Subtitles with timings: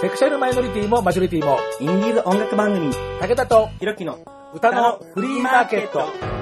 [0.00, 4.18] セクシャルマイノリティもマジョリティも、インディーズ音楽番組、武田とひろきの
[4.54, 6.39] 歌のフリーマーケット。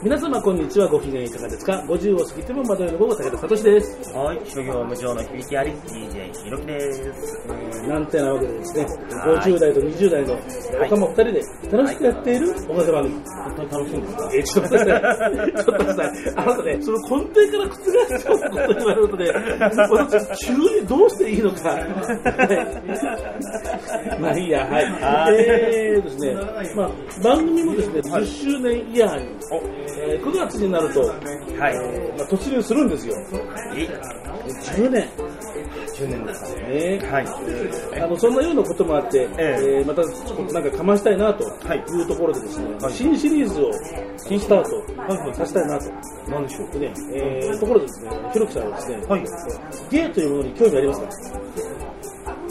[0.00, 4.12] 皆様こんにちは、ご機嫌いかがですか ?50 を過ぎても窓よの午後、武田聡です。
[4.12, 7.02] はい、諸行無常の響きあり、DJ ひろきです。
[7.48, 10.34] えーなんてなわけでですね、はい50代と20代の
[10.78, 11.42] 若者2人で
[11.76, 13.14] 楽しくやっている音楽番組。
[13.14, 15.48] 本当に楽しいんですかえーちょっと待ってください。
[15.48, 16.34] ちょっと待ってください。
[16.36, 19.24] あなたね、その根底から覆すようなこと言われるとね、
[19.90, 21.70] 私、急にどうしていいのか。
[21.70, 21.78] は
[24.16, 24.84] いまあいいや、はい。
[24.84, 26.34] はいえーですね、
[26.76, 26.90] まあ、
[27.24, 29.24] 番組もですね、10周年イヤーに、
[29.96, 31.18] えー9月になると、はい。
[32.18, 33.14] まあ、突入するんですよ。
[33.74, 33.88] いい。
[34.48, 35.08] 10年。
[35.94, 36.98] 10年ですかね。
[36.98, 37.26] ねはい。
[38.02, 40.02] あのそんなようなこともあって、ええーまた
[40.52, 43.70] なんかかましたいなとはいいうところでですね、はい新シリーズを
[44.26, 45.90] 新スタートさせたいなと。
[46.28, 46.70] 何でしょう？
[46.72, 49.24] でね、えーところでですね、ひろきさんはですね、はい。
[49.90, 51.38] ゲイというものに興味ありますか？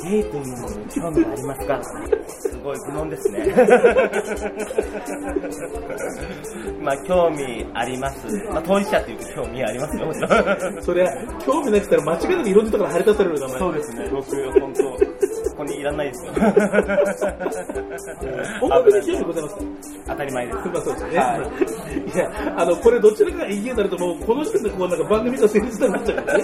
[0.09, 1.81] ゲイというものに興味ありますか？
[2.27, 3.45] すごい愚問ですね。
[6.81, 8.27] まあ、興味あります。
[8.51, 10.11] まあ、当事者というか興味ありますよ。
[10.81, 11.11] それは
[11.45, 13.59] 興味なくたら間違いなくいろんなところから張り立たれる名前。
[13.59, 14.83] そうですね、僕、本当
[15.57, 16.31] ここにいらないですよ。
[18.61, 19.61] 音楽に興味ございますか
[20.05, 20.57] 当たり前です。
[20.57, 21.23] まあそうですよね。、は
[22.15, 26.43] いや、あの、これどちらかが家になるともうこの時点でこうなんか番組が成立になっちゃうからね。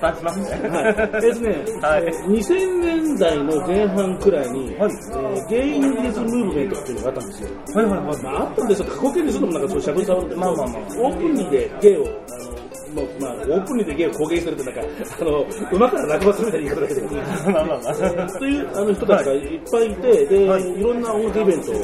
[0.00, 0.68] 破綻しますね。
[0.68, 1.50] はい、えっとね、
[1.82, 7.48] はいえー2000年代の前半くらいに、はいえーゲイインディーズムーブメントっていうのがあったんですよ。
[7.74, 8.22] はいはいはい。
[8.22, 12.63] まあ、あったんですよ、過去形にするのもなんかそうしゃぶりさんで、まあまあまあオープンにでゲイを、あの
[12.94, 14.80] まあ、オープンにでゲイを公言するってなんか、
[15.20, 18.38] あの、馬から落馬するみたいな言い方だけど。
[18.38, 21.74] というあの人たちがいっぱいいて、で、はいい、ろんな音楽イベントを、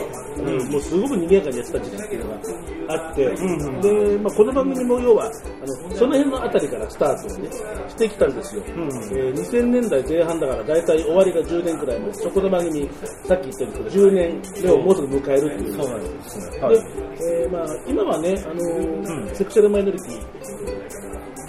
[0.71, 2.41] もうすごく賑やかにやってた時期っていうのが
[2.89, 5.31] あって、んで、まあ、この番組も要は、あ
[5.67, 7.51] のその辺のあたりからスタートをね、
[7.89, 8.63] してきたんですよ。
[8.63, 12.89] んえー2000年代前半だから、だいたい終わりが10年くらいの、そこの番組、
[13.25, 15.77] さっき言ったように10年目をもうすぐ迎えるっていう。
[15.77, 16.51] そうなんですね。
[16.51, 16.77] で、はい。
[16.77, 21.00] えーまあ、今はね、あのセクシャルマイノリティ、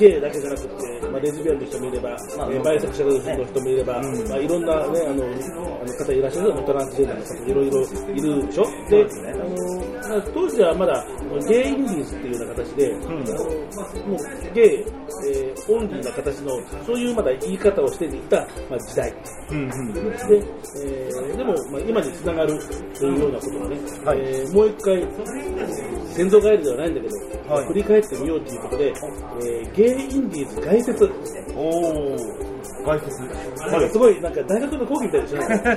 [0.01, 4.27] ゲイだけじゃなくて、まあ、レズビアンの人もいれば、まあえーバイセクシャルの人もいれば、うん。
[4.29, 7.81] まあ、いろんな、ね、あのあの方いらっしゃるトランスジェンダーの方いろいろ
[8.15, 8.65] いるでしょ？
[8.89, 9.05] で、
[10.03, 11.05] あの当時はまだ
[11.47, 13.03] ゲイインディーズっていうような形で、ん。
[13.03, 13.13] あの
[14.07, 14.85] もうゲイ、
[15.27, 16.51] えーオンリーな形の、
[16.85, 18.37] そういうまだ言い方をしていた、
[18.69, 19.13] まあ、時代。
[19.51, 19.93] うんうん。
[19.93, 20.01] で、
[20.83, 22.59] えーでも、まあ、今につながる
[22.97, 25.07] というようなことをね、はいえーもう一回、
[26.13, 31.05] 先祖返りではないんだけど、はい振り返ってみようということで、えーゲイインディーズ概説、
[31.55, 32.50] おー。
[32.83, 33.21] 外説。
[33.21, 35.75] なんかすごい、なんか大学の講義みたいでしょ、 なんか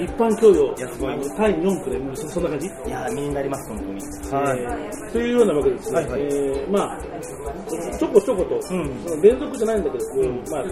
[0.00, 3.92] 一般教養いやすごい、単位4区で、もうそそんな感じ、いやー、身になります、本当に。
[3.94, 6.20] えーというようなわけですね、はいはい。
[6.22, 7.00] えーまあ、
[7.98, 8.62] ちょこちょこと、ん。
[8.62, 10.64] その連続じゃないんだけど、こうまあ、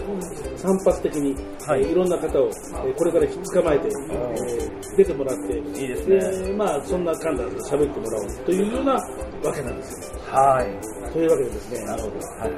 [0.57, 1.81] 散発的に、はい。
[1.81, 6.19] いえーいろんな方を、えーこれから捕まえて、えー出てもらって、いいですね。
[6.47, 8.97] でまあ、そんな感じで喋ってもらおうというような
[9.43, 10.19] わけなんですよ。
[10.31, 11.11] はい。
[11.11, 12.17] というわけでですね、なるほど。
[12.17, 12.51] はい。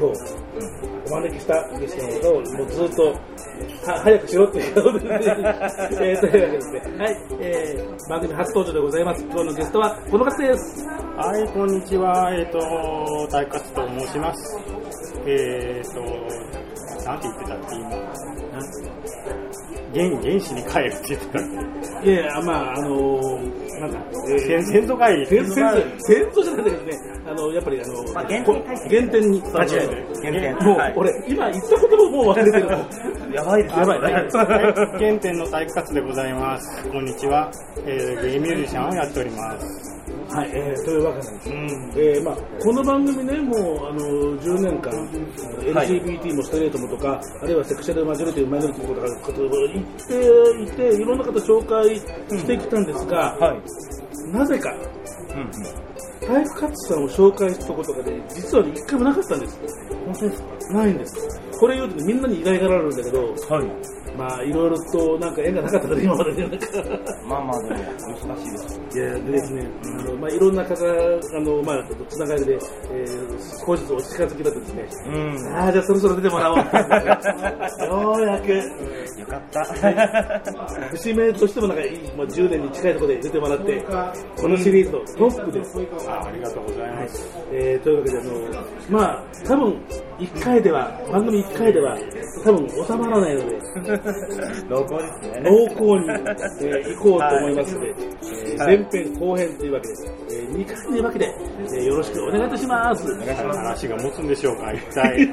[0.00, 0.14] 今日、
[1.06, 3.02] お招きしたゲストの方をもうずっと
[3.86, 5.20] は早くしろっていうことで、えー
[5.92, 9.22] というわけでですね、はい、えー番組初登場でございます。
[9.24, 10.86] 今日のゲストはこの方です。
[10.86, 12.34] はい、こんにちは。
[12.34, 12.58] えっ、と、
[13.30, 14.58] 大勝と申します。
[15.26, 16.69] えっ、と、
[17.10, 17.90] なんて言ってたっけ、今。
[19.92, 23.98] 原原始に帰るって言ってたっいやいや、まあ、あのー、なんか、
[24.28, 24.62] えけ。
[24.62, 25.26] 先先祖返り。
[25.26, 25.54] 先祖、
[25.98, 30.06] 先祖じゃないんだけどね、あの、やっぱりあの、まあ原点に返す原点に立ち返る。
[30.22, 30.54] 原点。
[30.64, 33.34] もう、はい俺、今言ったことももう忘れてる。
[33.34, 36.88] やばいですやばい原点の大勝でございます。
[36.90, 37.50] こんにちは。
[37.86, 39.99] えーゲイミュージシャンをやっております。
[40.32, 41.50] はい、えー、というわけなんです。
[41.50, 41.92] うん。
[41.96, 43.98] えーまあ、この番組ね、もうあの
[44.38, 44.92] 10年間、
[45.74, 53.62] はい LGBT もストレートもとか、あるいはセクシャルマジョリティ、マイノリティもとかことを言っていて、いろんな方紹介してきたんですが、はい。
[54.32, 54.72] なぜか、
[55.34, 55.50] うんうん。
[56.26, 59.60] タイプカッツさんを紹介したことがね、実はね一回もなかったんです。
[60.06, 60.74] 本当ですか？
[60.74, 61.40] ないんです。
[61.60, 64.16] これ言うとねみんなに意外がられるんだけど、はい。
[64.16, 66.32] まあ、いろいろとなんか縁がなかったから、今まで。
[67.28, 68.98] まあまあでも、難しいです。
[68.98, 75.54] いやでですね、あのまあ、いろんな方、あのまあ、つながりで、えー、少しずつお近づきだとですね、うん。
[75.54, 76.56] ああ、じゃあそろそろ出てもらおう。
[77.86, 78.52] ようやく、
[79.20, 79.64] よかった。
[80.92, 83.84] 節目としてもなんかいい、もう10年に近いところで出てもらって、
[84.40, 85.78] このシリーズのトップです。
[86.08, 87.28] あありがとうございます。
[87.52, 88.30] えーというわけで、あの
[88.90, 89.74] まあ、多分
[90.18, 91.96] 1回では、番組1 1回では
[92.44, 93.58] 多分収まらないので、
[94.68, 95.42] 濃厚ですね。
[95.44, 96.10] 濃厚に、
[96.60, 99.94] えー行こうと思いますので、えーはい前編後編というわけで、
[100.32, 103.06] え2回というわけで、えーよろしくお願いいたします。
[103.34, 105.26] 話が持つんでしょうか 一体。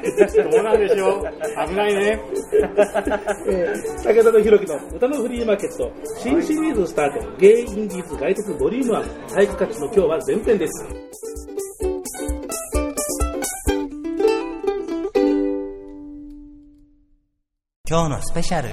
[0.52, 2.20] どうなんでしょう危ないね。
[3.48, 10.86] えー武田のひろきの歌のフリーマーケット新シリーズスタートゲイインディーズ外国ボリューム1体育活の今日は前編です
[17.88, 18.68] 今日のスペシャル。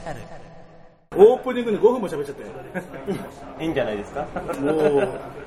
[1.17, 2.35] オープニングに5分も喋っちゃっ
[3.61, 4.23] いいんじゃないですか？
[4.25, 4.99] たよも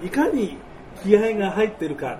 [0.02, 0.56] ういかに
[1.02, 2.18] 気合が入ってるか。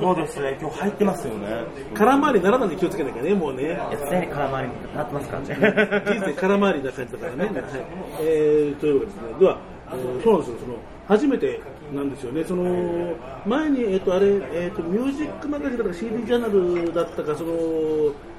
[0.00, 1.46] そうですね、今日入ってますよね。
[1.92, 3.64] 空回りにならないで気をつけなきゃねもうね。
[3.64, 5.60] いや、常に空回りになってますから人ね。
[6.26, 7.52] 生空回りな感じだからね、はい。
[8.22, 9.22] えー、というわけですね。
[9.38, 9.58] では、
[9.92, 10.58] えーそうなんですよ。
[10.60, 10.74] その
[11.06, 11.60] 初めて
[11.94, 12.42] なんですよね。
[12.44, 13.14] その
[13.44, 17.52] 前に、えっとあれえっとミュージックマガジンだか CD ジャーナルだったかその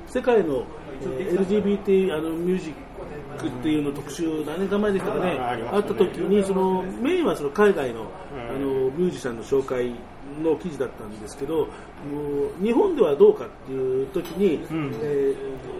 [0.07, 0.63] 世界の
[1.01, 5.37] えー LGBT あのミュージックっていうの特集何年か前でしたかね。
[5.71, 8.07] あった時にそのメインはその海外の
[8.49, 9.91] あのミュージシャンの紹介
[10.41, 11.65] の記事だったんですけども
[12.59, 14.91] う日本ではどうかっていう時に、ん。
[15.01, 15.35] え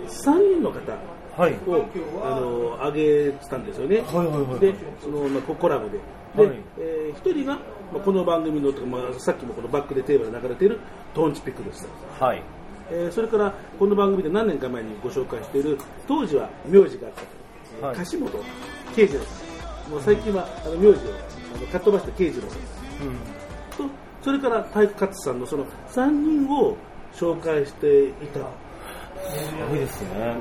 [0.08, 0.98] 3人の方
[1.38, 1.54] はい。
[1.68, 1.86] を
[2.24, 6.00] あの上げてたんですよね、はいはいはいでその、まあ、ココラボで、
[6.36, 6.58] ではい。
[6.80, 7.56] えー一人が、
[7.94, 10.80] まあ、この番組の、まあ、さっきもこのバックでテーマで流れている
[11.14, 11.88] トンチピックです、
[12.20, 12.44] はい。
[12.90, 18.32] えーそれからこの番組で何年か前にご紹介している当時は名字があった、はい樫本
[18.96, 20.94] 慶次郎さんもう最近はあの名字を
[21.56, 22.60] あのかっ飛ばして慶次郎さん
[23.08, 23.88] うん。
[23.90, 23.94] と
[24.24, 26.76] それから体育活さんのその3人を
[27.14, 30.36] 紹介していたすごいですね。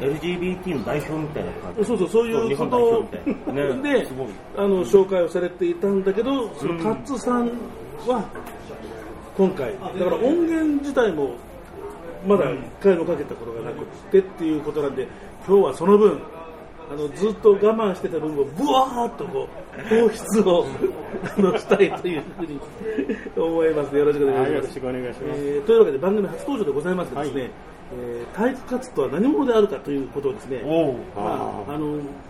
[0.00, 1.84] LGBT の代表みたいな感じ。
[1.84, 3.04] そうそう、そういうこと。
[3.82, 4.28] で、すごい。
[4.56, 7.50] あの紹介をされていたんだけど、そのカッツさん
[8.06, 8.24] は
[9.36, 11.34] 今回、だから音源自体も
[12.26, 15.06] まだ一回もかけたことがなくってっていうことなんで、
[15.46, 16.20] 今日はその分、
[16.90, 20.66] あのずっと我慢してた分をブワーッとこう放出を
[21.38, 22.60] あのしたいというふうに
[23.36, 23.96] 思います。
[23.96, 24.80] よろしくお願いしますはいよろし。
[24.80, 25.22] くお願いします。
[25.40, 27.50] えーというわけで番組初登場でございますがですね、
[27.92, 30.62] えー体育活とは何者であるかということをですね。
[31.16, 31.22] ま
[31.68, 31.86] ああの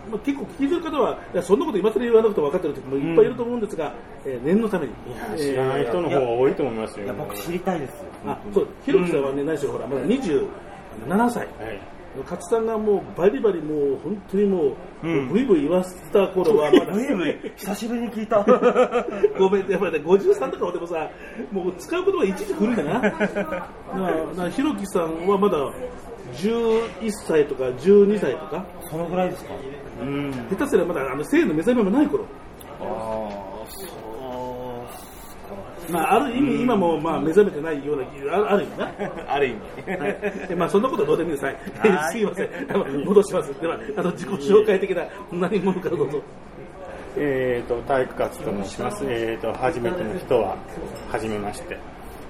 [0.09, 3.93] まあ、結構聞いてる方は、いやそんなこと今更言わなくて分かってる人もいっぱいいると思うんですが、
[4.25, 4.93] えー念のために、
[5.37, 7.05] 知らない人の方が多いと思いますよ。
[7.05, 7.93] いや、僕知りたいです。
[8.25, 11.47] あそうひろきさんはね、何しろほら、まだ27歳、はい。
[12.19, 18.43] 勝さんがもうバリバリ、もう本当にもう、うんブイブイ言わせた頃は、まだブイブイ、久しぶりに聞いた。
[19.39, 21.09] ごめん、やっぱりね、53とかでもさ、
[21.51, 23.01] もう使うことがいちいち古いんだな。
[23.01, 25.57] だから、だからひろきさんはまだ
[26.33, 29.53] 11歳とか12歳とか、そのぐらいですか
[30.01, 30.31] うん。
[30.49, 32.25] 下手すればまだあの性の目覚めもない頃。
[32.79, 32.87] ああ、
[33.67, 33.91] そう。
[35.91, 38.03] まあ、ある意味、今もまあ目覚めてないような、
[38.35, 38.91] あある意味な。
[39.33, 39.55] ある意
[39.85, 39.91] 味。
[39.91, 40.17] はい
[40.49, 41.45] えまあ、そんなことはどうでもいいです。
[41.45, 41.55] はい
[41.95, 43.05] はいすいません。
[43.05, 43.61] 戻します。
[43.61, 46.21] では、あの自己紹介的な何者かどうぞ。
[47.17, 50.55] えー、と体育活と申します、えー、と初めての人は
[51.09, 51.77] 初めまして、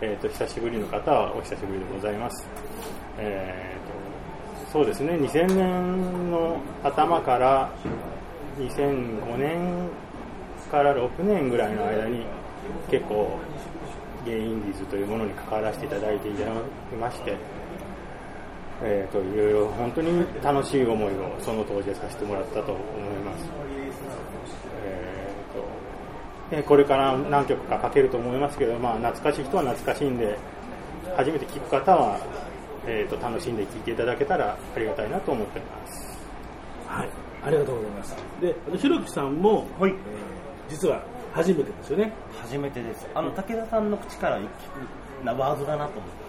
[0.01, 2.47] えー、と久しぶりの方はお久しぶりでございます、
[3.19, 7.71] えー、とそうですね2000年の頭から
[8.57, 9.89] 2005年
[10.71, 12.25] から6年ぐらいの間に
[12.89, 13.37] 結構
[14.25, 16.33] ゲイインディーズというものに関わらせていただいてい
[16.99, 17.35] まして、
[18.83, 22.79] えー、といろいろ本当に楽しい思いをその当時はさせてもらったと思い
[23.23, 23.49] ます。
[24.85, 30.37] えーとでこれから何曲かかけると思いますけど、まあ、懐かしい人は懐かしいんで
[31.15, 32.19] 初めて聴く方は、
[32.85, 36.19] えー、と楽しんで聴いていただけたらありがたいなと思ってます。
[36.87, 37.09] はい。
[37.43, 38.15] ありがとうございます。
[38.41, 39.91] で、ひろきさんも、はい。
[39.91, 39.97] えー
[40.71, 42.11] 実は初めてですよね。
[42.41, 43.07] 初めてです。
[43.15, 44.47] あの、武田さんの口から聞く
[45.25, 46.21] なワードだなと思よって。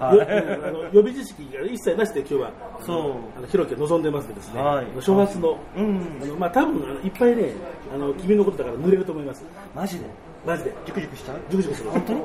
[0.00, 0.20] はい。
[0.68, 2.52] あの予備知識が一切なしで今日は、
[2.84, 3.12] そう。
[3.36, 6.00] あのひろきは望んでますけどですね、はい初発の、うん。
[6.22, 7.52] あのまあ多分あのいっぱいね、
[7.94, 9.44] あの君のことだから濡れると思います。
[9.74, 10.06] マジで？
[10.46, 10.72] マジで。
[10.86, 11.38] ジュクジュクしちゃう？
[11.50, 11.90] ジュクジュクする。
[11.90, 12.12] 本当？
[12.14, 12.20] に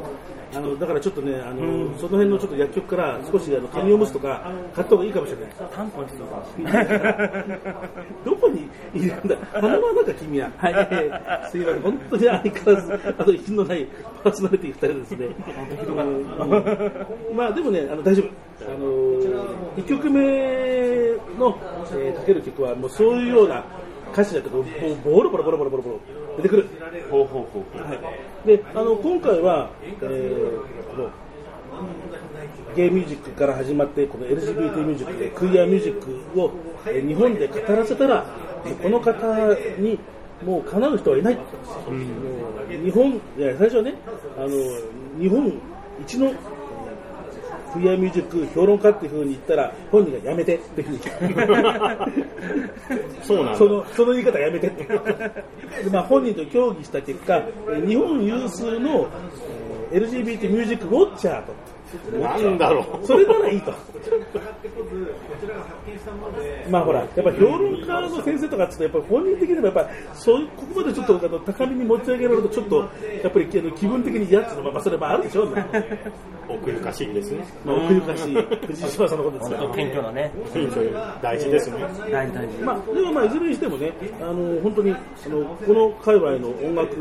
[0.56, 5.50] あのだからちょっとね、あの、うんその辺のちょっと薬局から少しあの紙おむつとか買った方がいいかもしれない。
[5.74, 6.06] タンポン。
[8.26, 9.36] どこにいるんだ？
[9.54, 10.52] 鼻の中君は。
[10.58, 11.82] はい、えーすいません。
[11.82, 13.88] 本当に相変わらず、あと息のない
[14.24, 15.28] パーソナリティ二人ですね。
[15.88, 18.28] うんまあでもね、あの大丈夫。
[18.66, 18.86] あの
[19.76, 20.22] 1曲目
[21.38, 21.58] の、
[21.96, 23.64] えーかける曲はもうそういうような
[24.14, 24.66] 歌詞だとか、もう
[25.04, 26.00] ボロボロボロボロボロボロ
[26.38, 26.68] 出てくる。
[27.10, 27.82] ほうほうほうほう。
[27.88, 28.00] はい、
[28.46, 29.70] であの今回は、
[30.02, 31.10] えーこの
[32.76, 36.02] ゲイミュージックから始まってこの LGBT ミュージックでクイアミュージッ
[36.34, 36.52] クを、
[36.86, 38.26] えー日本で語らせたら
[38.82, 40.00] この方に
[40.46, 41.46] もう叶う人はいない、もう
[42.84, 43.96] 日本いや最初はね
[44.38, 44.50] あの
[45.20, 45.54] 日本
[46.02, 46.34] 一の
[47.74, 51.00] フリーアミュージック評論家っていうふうに言ったら、本人がやめてっていうふうに
[53.24, 54.84] そうなんだそのその言い方やめてって。
[54.84, 55.00] で
[55.92, 59.08] まあ、本人と協議した結果、えー日本有数の、
[59.92, 61.54] えー LGBT ミュージックウォッチャーと。
[62.20, 63.06] なんだろう。
[63.06, 63.72] それならいいと。
[66.70, 72.80] まあほら、やっぱり評論家の先生とかって言うとやっぱり本人的にもやっぱそういうここまでちょっとあの高みに持ち上げられるとちょっと
[73.24, 75.66] やっぱりあの気分的に嫌っていうのはまあそれはあるでしょうね。
[76.50, 77.46] 奥ゆかしいですね。
[77.66, 78.36] まあ奥ゆかしい
[78.68, 79.76] 藤島さんのことですから本当。
[79.76, 80.32] 謙虚なね。
[80.54, 81.78] 品種大事ですね。
[82.12, 82.58] 大事大事。
[82.64, 84.96] まあ、でもまあいずれにしてもね、あの本当にあ
[85.30, 86.98] のこの界隈の音楽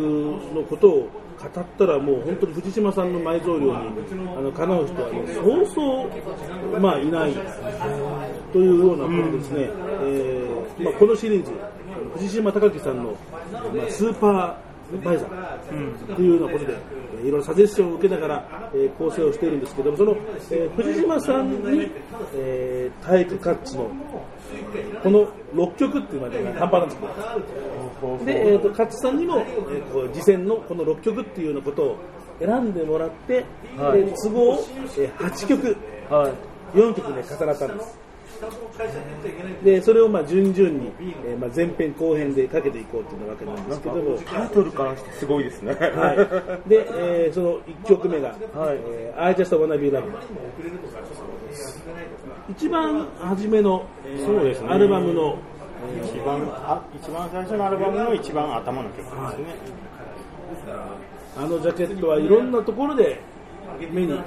[0.55, 1.09] のことを
[1.43, 7.35] 語ったらもう本当に藤島さんの埋蔵量にあのかなう人は、ね、そうそう、まあ、いない
[8.53, 9.71] というようなことですね、
[10.05, 11.53] えーまあ、このシリーズ
[12.15, 13.17] 藤島隆樹さんの、
[13.75, 20.17] まあ、スーパーバイザーというようなことで、えーいろいろサジェスションを受けながら、えー構成をしているんですけどもその、
[20.51, 21.91] えー藤島さんに、
[22.35, 23.91] えー体育カッチの
[25.03, 28.25] この6曲っていうのはね半端なんですけど。
[28.25, 31.97] で、えー、と勝さんにも、えーこう次戦のこの6曲っていうようなことを
[32.41, 33.45] 選んでもらって、
[33.79, 34.05] はい。
[34.05, 34.59] で都合、
[34.99, 35.77] えー8曲
[36.11, 36.53] はい。
[36.75, 38.02] 4曲で重なったんです
[39.65, 40.93] でそれをまあ順々に、
[41.25, 44.19] えーまあ、前編後編でかけていこうというわけなんですけども。
[44.19, 45.75] タイトルからしてすごいですね。
[45.75, 48.39] はい、で、えーその1曲目が、はい。
[48.79, 50.05] えー I Just Wanna Be Loved
[52.51, 54.69] 一番初めの、えーそうですね。
[54.69, 55.39] アルバムの、
[56.05, 59.19] 一番あ一番最初のアルバムの一番頭の曲ですね。
[61.37, 63.21] あのジャケットはいろんなところで
[63.91, 64.19] 目に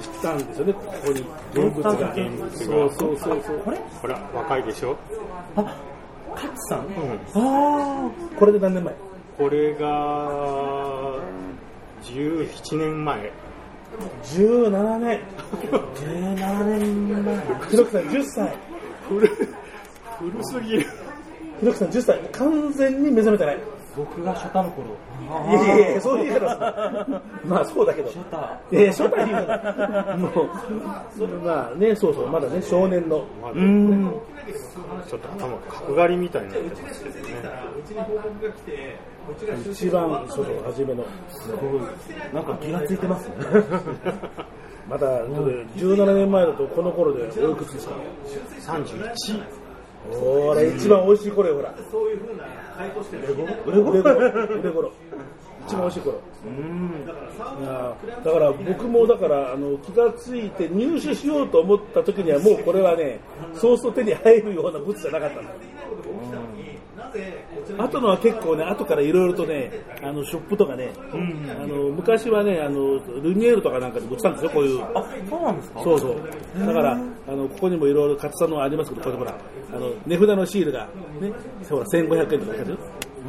[0.00, 2.12] したんですよね、ここに現物が。
[2.12, 3.58] 現物がそうそうそうそう。
[3.60, 3.78] これ？
[4.00, 4.96] ほら若いでしょ？
[5.56, 5.76] あ、
[6.34, 6.86] カツさん？
[6.86, 7.18] うん。
[7.34, 8.94] あこれで何年前？
[9.38, 11.18] これが
[12.02, 13.32] 17年前。
[14.24, 15.20] ?17 年。
[15.72, 17.36] あ、17年前。
[17.70, 18.56] ひろきさん10歳。
[19.08, 19.26] 古
[20.18, 20.86] 古すぎる。
[21.60, 22.18] ひろきさん10歳。
[22.32, 23.58] 完全に目覚めてない。
[23.96, 24.88] 僕が初太の頃。
[25.48, 28.08] いやいやいや、そういう言い方するまあそうだけど。
[28.08, 28.36] 初太。
[28.72, 30.16] いやいや、初代言うな。
[30.16, 33.24] もう、まあね、そうそう、まだね、少年の。
[33.54, 34.12] うん。
[35.08, 37.26] ちょっと頭角刈りみたいになってますけどね。
[39.70, 41.04] 一番、その、初めの。
[41.30, 41.80] すごい。
[42.34, 43.34] なんか気がついてますね。
[44.88, 47.94] まだ、17年前だと、この頃でおいくつですか
[48.60, 49.42] ？31。
[50.12, 51.74] ほら、一番美味しい頃よ、ほら。
[53.66, 54.92] 腕頃腕頃腕頃
[55.66, 56.20] 一番美味しい頃。
[56.46, 57.06] うん。
[57.06, 63.18] だから僕もだからあの気がついて入手しようと思った時にはもうこれはね
[63.54, 65.50] そうそう手に入るような物じゃなかったんだ
[67.78, 69.70] あとのは結構ね後からいろいろとね
[70.02, 75.82] あのショップとかね、あの昔はねあのルミエールとかなんかで売ってたんですよこういうあ、そうなんですか？
[75.82, 76.66] そうそう。
[76.66, 76.96] だから、あ
[77.32, 79.34] の、ここにもいろいろ勝さんのありますけど、これほら、
[79.74, 80.88] あの、値札のシールが、
[81.20, 81.32] ね、
[81.68, 82.78] ほら、1500円とか書いてあるよ。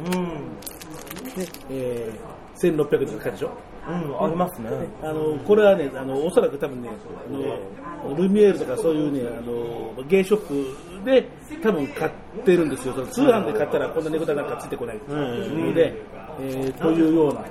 [0.06, 0.24] うん。
[0.24, 3.50] ね、えー、1600円とか書いてあるでしょ？
[3.86, 4.68] うん、ありますね。
[5.02, 6.90] あの、これはね、あの、おそらく多分ね、
[7.30, 11.28] あの、ルミエールとかそういうね、あの、ゲイショップで
[11.62, 12.10] 多分買っ
[12.44, 12.94] てるんですよ。
[12.94, 15.94] その通販で買ったらこんな値札なんかついてこないので、
[16.40, 17.44] えーというような、あ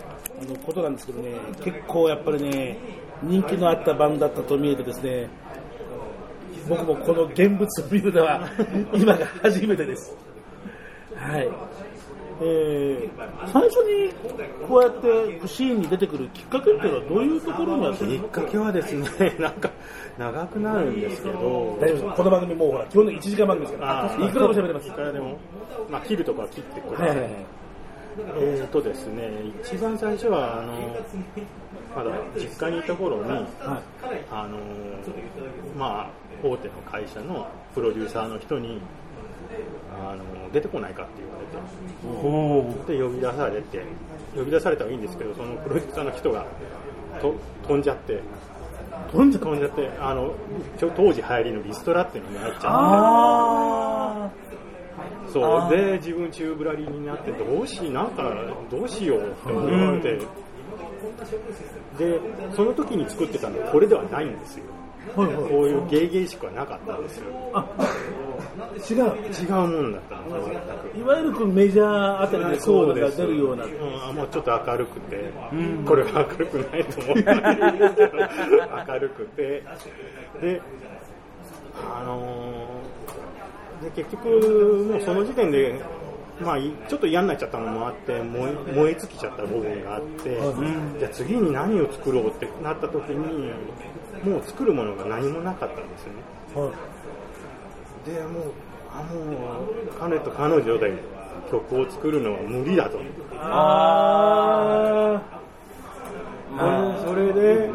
[0.46, 1.32] の、ことなんですけどね、
[1.64, 2.78] 結構やっぱりね、
[3.24, 5.28] 人気のあった版だったと見えてですね、
[6.70, 8.48] 僕もこの現物を見るのは
[8.94, 10.16] 今が初めてです。
[11.16, 11.50] はい。
[12.42, 14.14] えー最初に
[14.68, 19.70] こうやってシーンに出てくるきっかけっていうのはどういうところにあったんきっですかかけはですね、 なんか
[20.18, 22.04] 長くなるんですけど、大丈夫です。
[22.16, 23.86] この番組もうほら基本的に1時間番組ですか
[24.20, 24.26] ら。
[24.26, 24.88] いくらでも喋れます。
[24.88, 25.38] いくらでも、
[25.90, 27.10] まあ、切るとこは切ってください。
[27.10, 27.32] はいはいはい。
[28.40, 29.32] えーとですね、
[29.64, 30.74] 一番最初は、あの、
[31.96, 33.44] まだ実家にいた頃に、はい。
[34.32, 34.58] あの、
[35.78, 36.10] まあ、
[36.44, 38.82] 大手の会社のプロデューサーの人に、
[40.00, 41.46] あの、出てこないかって言われ
[42.86, 43.84] て、で、呼び出されて、
[44.36, 46.46] 呼び出されたらいいんですけど、そのプロデューサーの人が、
[47.22, 47.34] と
[47.68, 48.22] 飛んじゃって、
[49.12, 50.34] 飛んじゃって、あの、
[50.96, 54.30] 当時流行りのリストラっていうのに入っちゃって、あ
[55.32, 55.70] そう。
[55.70, 58.34] で自分宙ぶらりになってどうしなんか
[58.70, 60.18] どうしようって思われて、
[61.98, 62.20] で
[62.56, 64.64] その時に作ってたのはこれではないんですよ、
[65.16, 65.36] はいはい。
[65.50, 67.26] こういうゲイゲイしくはなかったんですよ。
[67.54, 67.66] あ
[68.90, 68.98] 違う。
[68.98, 70.16] 違うもんだった
[70.98, 73.66] いわゆるこのメジャーあたりでこうなんか出るような。
[73.66, 75.32] うん、もうちょっと明るくて、
[75.86, 77.18] これは明るくないと思う。
[77.18, 77.24] ん
[77.78, 78.18] ですけど
[78.88, 79.64] 明るくて。
[80.42, 80.62] で
[81.76, 82.98] あのー
[83.78, 84.28] で結局
[84.92, 85.80] もうその時点で
[86.42, 90.38] まあ、いちょっと嫌になっちゃったのもあって燃え燃え尽きちゃった部分があって、
[91.00, 93.52] じゃあ次に何を作ろうってなった時に
[94.24, 96.72] もう作るものが何もなかったんですよね。
[98.06, 98.44] でもう
[98.92, 100.94] あもう彼と彼女で
[101.52, 103.00] 曲を作るのは無理だと。
[103.40, 105.22] あ
[106.58, 107.70] あそれで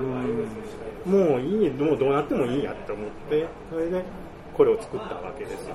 [1.07, 4.03] もういいもうどうなってもいいやって思ってそれで
[4.57, 5.75] これを作ったわけですよ。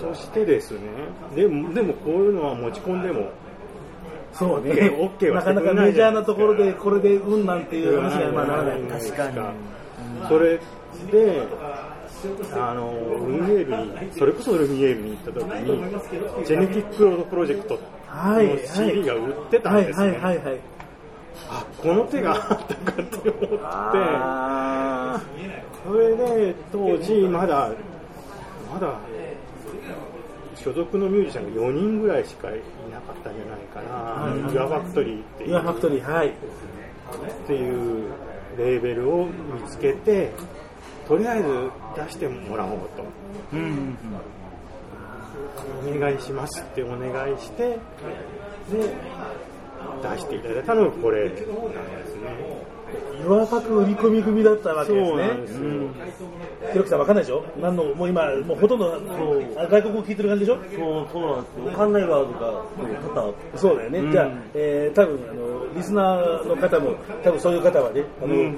[0.00, 0.80] そしてですね
[1.34, 3.24] でもでもこういうのは持ち込んでもー
[4.32, 4.72] そうね。
[4.72, 8.80] OK はなかなかメジャーなところでこれでうんなんていう話がまあならない。
[8.82, 9.38] 確かに。
[10.28, 10.58] それ
[11.10, 11.42] で
[12.54, 12.92] あの
[13.26, 18.46] ルミエールにそれこそルミエールに行った時にジェネティックロードプロジェクトはい。
[18.48, 20.60] の CD が売ってたんですはいねはいはいはい。
[21.50, 23.58] あこの手があったかって思って。
[25.96, 27.70] れで当時まだ
[28.72, 28.98] まだ
[30.58, 32.52] 所属のミュージシャンが4人ぐらいしかい
[32.90, 35.50] なかったんじゃないかな、ユアファクトリーっていう。
[35.50, 36.28] ーユアファクトリーはい。
[36.28, 36.32] っ
[37.46, 38.10] ていう
[38.58, 40.30] レーベルを見つけて
[41.06, 41.48] とりあえず
[41.96, 43.02] 出してもらおうと、
[45.88, 47.78] お願いしますってお願いしてで
[50.02, 52.68] 出していただいたのがこれなんですね
[53.24, 55.08] ユアファク売り込み組だったわけですね。
[55.10, 55.60] そうなんですよ。
[56.72, 57.44] ひろきさんわかんないでしょ？
[57.60, 59.00] 何のもう今もうほとんど
[59.56, 60.58] あ外国語聞いてる感じでしょ？
[60.76, 61.66] そう、そうなんですよ。
[61.66, 62.64] わかんないワードが、
[63.14, 64.12] 多々そうだよね、うん。
[64.12, 68.54] じゃあ、えー、多分あのリスナーの方も、多分そういう方はね、あの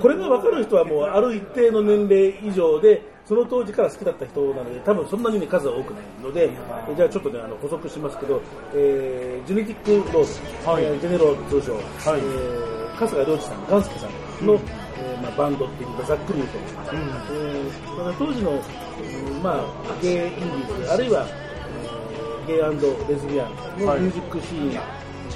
[0.00, 6.50] これが分かる人はもうある一定の年齢以上で、その当時から好きだった人なので、多分そんなに、ね、数は多くないので、
[6.96, 8.40] じゃあちょっとね、あの補足しますけど、
[8.74, 10.84] えージェネティックロード、はい。
[10.84, 11.80] えージェネロ通称、は
[12.16, 12.20] い。
[12.20, 16.58] えー春日良二さん、ガンスケさんの、えーまあ、バンドっていうか、ざっくり言うと、
[16.92, 19.64] えーだから当時の、うんまあ、
[20.02, 24.00] ゲイインディーズ、あるいは、えーゲイレズビアンのはい。
[24.00, 24.58] ミュージックシー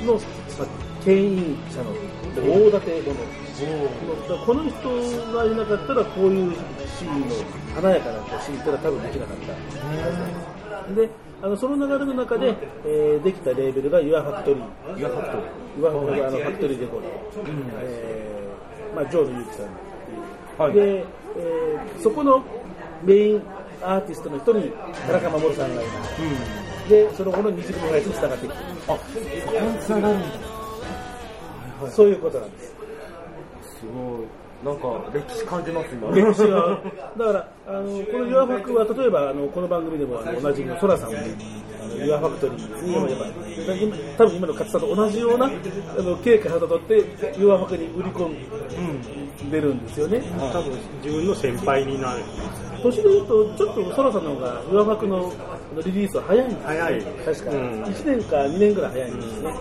[0.04, 0.24] ンの、まあ、
[1.04, 1.92] 牽引者の
[2.34, 4.74] 大立て者、だからこの人
[5.32, 6.52] がいなかったらこういう
[6.98, 7.26] シーンの
[7.76, 9.36] 華やかなシーンってのは多分できなかっ
[10.86, 10.94] た。
[10.94, 11.08] で
[11.46, 14.98] あのその流れの中で、えーできたレーベルがユアファクトリー。
[14.98, 15.44] ユアファクトリ
[15.80, 17.06] ユアファクトリーあのファクトリーレコード。
[17.82, 19.66] えーまあ、ジョーのユウキさん。
[20.64, 22.42] はいで、えーそこの
[23.04, 23.42] メイン
[23.80, 24.72] アーティストの人に
[25.06, 26.88] 田中守さんがいます。
[26.88, 28.52] で、その後の二次元開発につながっていく。
[28.52, 28.56] あ、
[28.88, 30.26] そこに繋がるんだ。
[31.92, 32.74] そういうことなんです。
[33.78, 34.45] すごい。
[34.66, 36.10] なんか、歴史感じます、今。
[36.10, 36.82] 歴史が。
[37.16, 46.94] だから、あの、このユアファクは、例えば、あの、この番組でも、あの、おなじみのソラさんも、あの、ユアファクトリーに、やっぱ、今多分今の勝さんと同じような、あの、経過をたどって、
[47.38, 48.26] ユアファクに売り込
[49.46, 50.20] んでるんですよね。
[50.52, 50.72] 多分
[51.04, 52.22] 自分の先輩になる
[52.82, 55.32] 年で言うと、ちょっとソラさんの方が、ユアファクの
[55.72, 59.54] あのリリースは早いんですよ早い確か、うん1年か2年ぐらい早いんですね。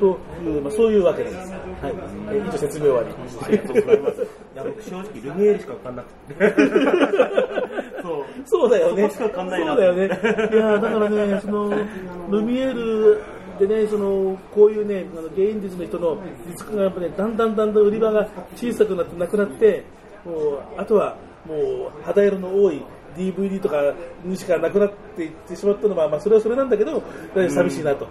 [0.00, 1.36] という、まあ、そういうわけです。
[1.36, 1.94] はい。
[2.32, 3.08] え以上説明終わり。
[3.44, 4.22] ありがとうございます。
[4.22, 4.24] い
[4.56, 6.54] や、僕正直、ルミエールしかわかんなくて。
[8.02, 8.24] そう。
[8.46, 9.10] そうだよね。
[9.10, 10.06] そかかそうだよね。
[10.06, 11.70] いやだからね、その、
[12.30, 13.22] ルミエール
[13.58, 19.84] でね、その、こういうね、あのゲインディズの人のリスクがやっぱね、だんだんだんだん売り場が小さくなってなくなって、
[20.24, 22.82] もう、あとは、もう、肌色の多い
[23.16, 23.76] DVD とか
[24.24, 27.02] にしかなくなっていってしまったのは、まあ、それはそれなんだけど、
[27.34, 28.08] 寂しいなと。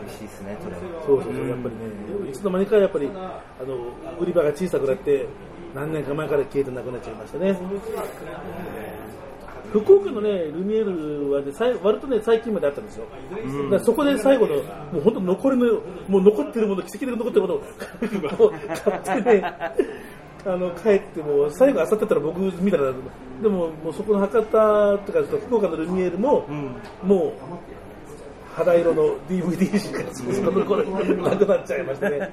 [0.00, 0.76] 寂しいですね、それ。
[1.06, 3.74] そうそうそう、やっぱりね、いつの間にかやっぱり、あの、
[4.18, 5.26] 売り場が小さくなって、
[5.74, 7.56] 何年か前から消えてなくなっちゃいましたね。
[9.72, 13.06] 福岡のね、ルミエールはね、割とね、最近まであったんですよ。
[13.64, 14.62] だからそこで最後の、も
[14.98, 15.66] う本当残りの、
[16.08, 17.60] もう残ってるもの、奇跡的に残ってるものを
[18.82, 19.42] 買ってね、
[20.44, 22.92] あの、帰ってもう、最後あさってたら僕見たら、
[23.40, 26.46] でも、もうそこの博多とか、福岡のルミエールも、
[27.04, 27.32] もう、
[28.64, 32.30] 肌色の DVD しかその頃なくなっちゃいましたね。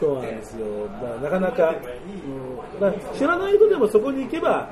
[0.00, 0.86] そうなんですよ。
[1.20, 1.74] だからなかなか、
[2.80, 4.68] うん、知らない人でもそこに行けば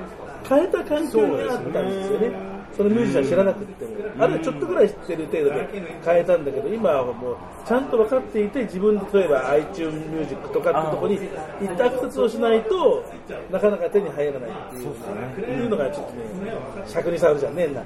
[0.47, 2.53] 変えた環境があったんですよね。
[2.75, 5.69] そのミュージシャン知らなくっても、あるいはちょっとぐらい知ってる程度で
[6.03, 11.19] 変えたんだけど、今はもうちゃんと分かっていて、自分で例えば iTunes ミュージックとかってとこに
[11.61, 13.05] 行ってアクセスをしないと
[13.51, 14.95] なかなか手に入らないっていうっ
[15.35, 16.23] ていうのがちょっとね、
[16.87, 17.83] 尺に触るじゃんねえな。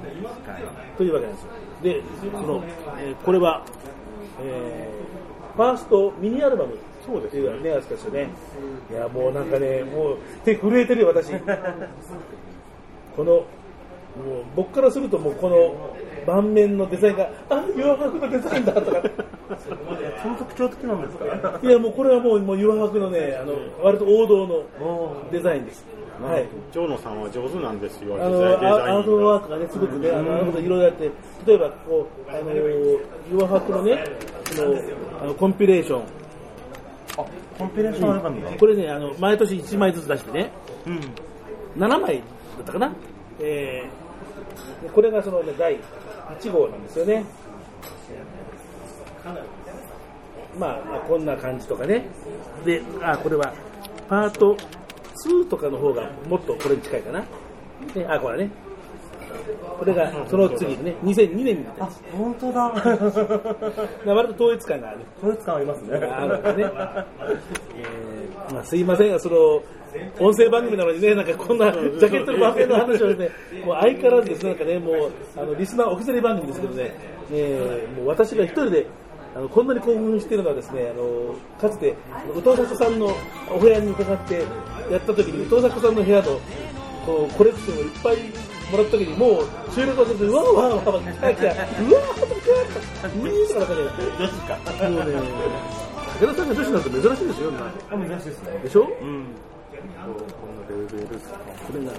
[0.96, 1.67] というわけなんですよ。
[1.82, 2.62] で、その、
[2.98, 3.62] えーこれは、
[4.42, 4.98] えー
[5.56, 8.28] ファーストミニアルバムそうですね、ね、やつですよね。
[8.92, 11.32] いや、もうなんかね、もう手震えてるよ、私。
[13.16, 13.44] この、もう
[14.54, 15.74] 僕からするともうこの
[16.26, 19.02] 盤面のデザインが、あ、ユアハクのデザインだとか。
[20.22, 21.58] その特徴的なんですか？
[21.62, 25.84] いや、もうこれはもう、もうユアハクのね、あの、割と王道のおデザインです。
[26.20, 26.46] はい。
[26.72, 31.10] 長野さんは上手なんですよ、あのアアートワークがね、すごくね、あのいろいろやって、
[31.46, 33.00] 例えばこう、あのユ
[33.44, 34.04] アハクのね、
[34.52, 34.76] その
[35.22, 37.24] あのコンピレーション、あ、
[37.58, 38.50] コンピレーションアルバムが。
[38.50, 40.50] これね、あの毎年1枚ずつ出してね、
[40.86, 41.00] うん。
[41.76, 42.22] 7枚だ
[42.62, 42.92] ったかな、
[43.40, 44.08] えー
[44.82, 45.76] でこれがその、ね、第
[46.40, 47.24] 1号なんですよね。
[50.58, 52.06] まあ、まあこんな感じとかね。
[52.64, 53.52] で、あ、これは
[54.08, 54.56] パート
[55.26, 57.20] 2とかの方がもっとこれに近いかな。
[57.20, 57.26] ね、
[58.08, 58.50] あ、これね。
[59.78, 62.72] これがその次にね、2002年に出てあ、本当だ。
[64.06, 65.00] 割と統一感がある。
[65.18, 65.96] 統一感ありますね。
[65.98, 66.64] あるね。
[67.76, 69.62] えーまあ、すいませんが、その、
[70.18, 73.30] 音声番組なのにね、なんかこんなジャケットの番組の話をね、
[73.64, 76.94] もう相変わらずですね、なんかね、もう、あの、リスナーオフィシャル番組ですけどね、
[77.32, 78.86] えーもう私が一人で、
[79.38, 81.94] あの、こんなに興奮しているのはですね、あの、かつて、
[82.34, 83.14] 宇藤作さんの
[83.54, 84.42] お部屋に伺って
[84.90, 86.40] やった時に、宇藤作さんの部屋の、
[87.06, 88.16] こう、コレクションをいっぱい
[88.72, 92.34] もらった時に、もう、収録をすると、うわーわーわーわー、来た来た、うわーうわーとか
[93.60, 93.82] なんかね、
[94.18, 94.58] 女子か。
[94.90, 95.14] もうね、
[96.18, 98.58] 武田さんが女子なんて珍しいですよ、今あ、珍しいですね。
[98.64, 98.80] でしょ？
[99.00, 99.24] うん。
[100.08, 101.92] これが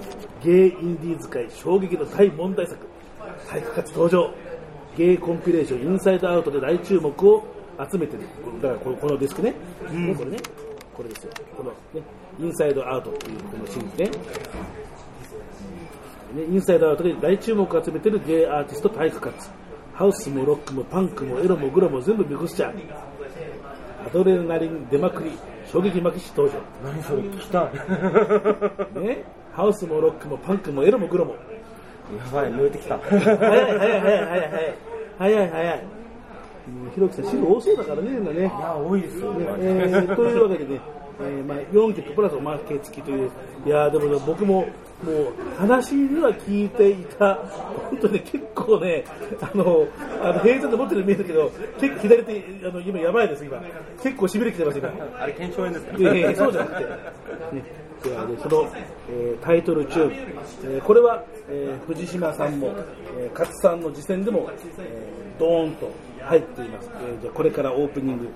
[0.43, 2.85] ゲイインディーズ界衝撃の大問題作。
[3.47, 4.33] 体育活登場
[4.97, 7.43] ゲイコンピレーションインサイドアウトで大注目を
[7.91, 8.23] 集めてる。
[8.61, 9.51] だからこのこのディスクね、
[9.91, 10.37] ねこれね。
[10.93, 11.31] これですよ。
[11.55, 12.05] この、ね、
[12.39, 14.09] Inside Out っていうこのシリーズね。
[16.35, 19.49] ね Inside Out で大注目を集めてるゲイアーティスト体育 Cuts
[19.93, 22.73] ハウスもロックもパンクもエロもグロも全部ミクスチャー
[24.05, 25.31] アドレナリン出まくり。
[25.71, 26.55] 衝撃マキシ登場。
[26.83, 29.05] 何それ聞きたい。
[29.05, 29.23] ね、
[29.53, 31.35] ハウスもロックもパンクもエロもグロも。
[32.17, 32.97] やばい、抜いてきた。
[32.97, 34.75] 早い早い早い早い早い。
[35.19, 35.79] 早い早い。
[36.85, 38.39] うんひろきさん、資料多そうだからね、今ね。
[38.41, 39.33] いや、多いですよ。
[39.33, 40.79] ねえーというわけでね、
[41.21, 43.29] えーまあ、4曲プラスおまけ付きという、
[43.65, 44.67] いやーでもね、僕も、もう、
[45.57, 47.35] 話には聞いていた、
[47.89, 49.03] 本当に結構ね、
[49.41, 49.87] あの、
[50.21, 53.61] あの、平然と持ってるように見えるけど、結構左手、あの、今やばいです、今。
[54.03, 54.91] 結構痺れきてます、今。
[55.19, 55.97] あれ、腱鞘炎ですか？
[55.97, 56.89] いやいやそうじゃなくて、ね、
[58.03, 58.67] ではねその、
[59.11, 60.11] えータイトルチューン、
[60.65, 62.73] えーこれは、えー藤島さんも、
[63.17, 68.29] えー勝さんの次戦でも、えードーンと入っています、えーじゃこれからオープニング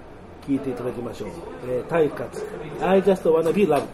[0.48, 1.30] 聞いていただきましょう、
[1.68, 2.46] えー、タイカツ
[2.82, 3.88] I just wanna be loved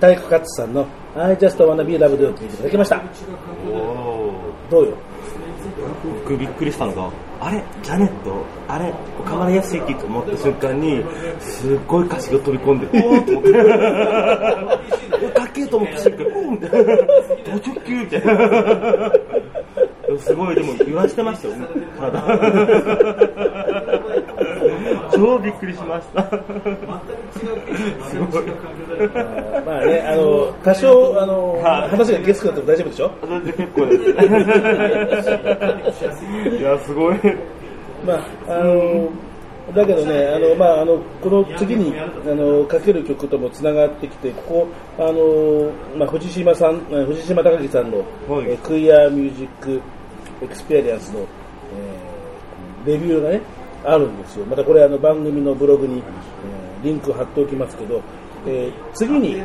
[0.00, 3.02] 体育カッツさんの I just wanna be loved を聞いていただきました。
[4.70, 4.92] どうよ？
[6.24, 11.04] 僕びっくりしたのが、あれ、ジャネット、あれ、岡村康之と思った瞬間に、
[11.40, 13.52] すっごい歌詞が飛び込んで、おーっと思って、
[15.32, 19.12] かっけえと思った瞬間、おーみたいな、ド直球みたいな。
[20.20, 21.54] すごい、でも揺らしてましたよ、
[21.98, 23.75] 体。
[25.16, 26.22] 超びっくりしました。
[26.24, 26.34] す
[28.30, 28.44] ごい。
[29.66, 33.10] まあね、あの、多少、あの、はい話がゲスくなっても大丈夫でしょ？
[33.56, 33.98] 結構で
[35.22, 36.58] す。
[36.58, 37.16] いや、すごい。
[38.06, 39.08] まあ、あの、
[39.74, 48.04] だけどね、あの、まあ、あの、この次に、あの、かける曲ともつながってきて、ここ、あの、まあ、藤島さん、え藤島隆樹さんの、は
[48.42, 49.80] いえークイアミュージック
[50.42, 51.26] Experience の、えー
[52.86, 53.40] レビューがね、
[53.86, 54.44] あるんですよ。
[54.46, 58.00] またこれ、あの、番組のブログに、えーリンク貼っておきますけど、
[58.46, 59.36] えー次に、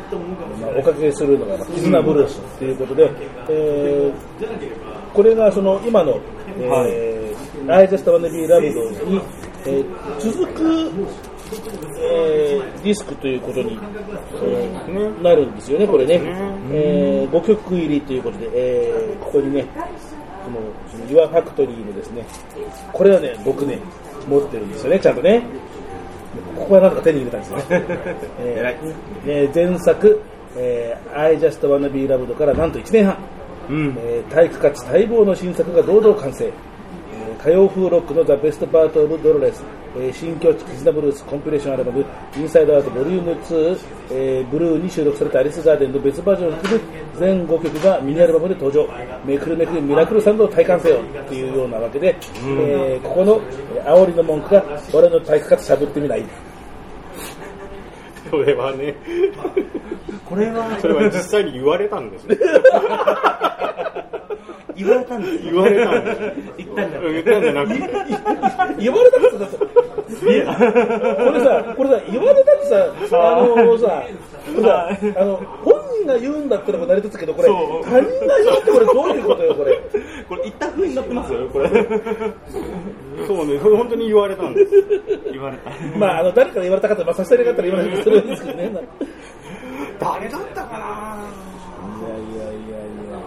[0.60, 3.10] まあ、おかけするのが、まあ絆ブルースということで、
[3.48, 6.20] えーこれがその今の、
[6.58, 9.20] えー、I Just Wanna Be Loved に、
[9.66, 10.90] えー続く、
[12.00, 13.78] えーディスクということに、
[14.44, 16.20] えーなるんですよね、これね。
[16.70, 19.66] え5曲入りということで、えーここにね、
[20.44, 20.60] その、
[21.06, 22.24] その Your Factory のですね、
[22.92, 23.78] これはね、僕ね、
[24.28, 25.42] 持ってるんですよね、ちゃんとね。
[26.56, 27.64] ここはなんとか手に入れたんですよね。
[28.40, 28.94] えー
[29.26, 30.20] えー前作、
[30.56, 33.16] えー I Just Wanna Be Loved からなんと1年半。
[33.68, 33.96] うん。
[33.98, 36.50] えー体育かつ待望の新作が堂々完成、
[37.44, 39.62] えー歌謡風ロックの The Best Part of Dolores、
[39.96, 42.04] えー新境地絆ブルースコンピレーションアルバム
[42.36, 43.78] インサイドアウトボリューム2、
[44.12, 46.80] えーブルーに収録されたアリス・ガーデンの別バージョンを含む
[47.18, 48.88] 全5曲がミニアルバムで登場。
[49.24, 51.00] めくるめくるミラクルサウンドを体感せよ。
[51.28, 53.40] というようなわけで、えーここの
[53.76, 56.24] えー煽りの文句が俺の体育かつしゃぶってみない。
[58.30, 58.94] それはね、
[60.24, 62.38] これは、それは実際に言われたんですね。
[64.82, 65.52] 言われたんですよ。
[65.52, 66.20] 言われたんです。
[66.58, 67.64] 言ったんじゃ言ったんじゃな
[68.78, 69.46] 言われたってさ、
[70.12, 70.26] こ
[71.32, 72.76] れさ、これさ、言われたってさ、
[73.12, 74.04] あのさ、
[75.16, 79.80] あの、本人が言うんだったらもう成り立つけど、これ、他人が言うってこれどういうことよ、これ。
[80.28, 81.68] これ言った風になってますよ、これ。
[83.26, 84.72] そうね、それ本当に言われたんです。
[85.30, 85.70] 言われた。
[85.98, 88.70] まあ、あの、誰から言われたかったら、まあ、差し支えなかったら言わないするんですけどね。
[90.00, 91.51] 誰だったかな。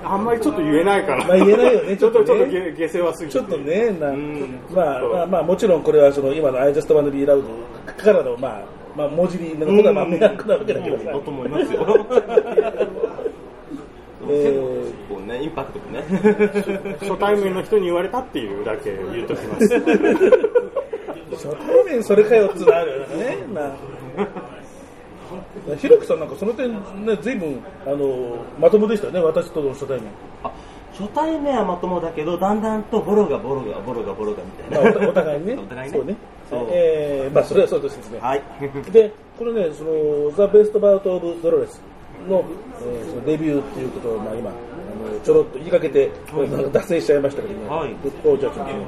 [0.06, 1.26] あんまりちょっと言えないから。
[1.26, 3.34] まあ言えないよね ちょっと、ちょっとねちょっと下下世話すぎて。
[3.34, 7.44] ちょっとね、なうんまあ、まあ、まあ、もちろんこれはその今の I just wanna be loud
[7.98, 8.62] からの、まあ、
[8.96, 11.04] まあ、文字になることはまあ迷惑なわけだけどさ。
[11.06, 12.08] だと思いますよ。
[14.28, 16.04] えーこうね、インパクトもね。
[17.00, 19.80] 初対面の人に言われたっていうだけ言っときます。
[21.32, 23.38] 初対面それかよっていうのあるよね。
[23.54, 23.72] な
[25.78, 26.71] ひろきさんなんかその点
[27.06, 30.10] ね、随分、あの、まともでしたよね、私との初対面。
[30.43, 30.52] あ
[30.98, 34.91] 初対面はまともだけど、だんだんとボロがボロがボロがボロがみたいな。
[34.91, 35.54] まあ、おお互いにね。
[35.60, 35.98] お互いね。
[35.98, 36.15] そうね。
[36.50, 38.19] そうえーまあ、それはそうですね。
[38.21, 38.41] はい。
[38.91, 41.82] で、このね、その、ザ・ベスト・バウト・オブ・ドロレス
[42.30, 42.43] の,、
[42.82, 48.80] えーそのデビューっていうことを、まあ、今、あのちょろっと言いかけて、なんか脱線しちゃいましたけどね、はいここをじゃあちょっとね、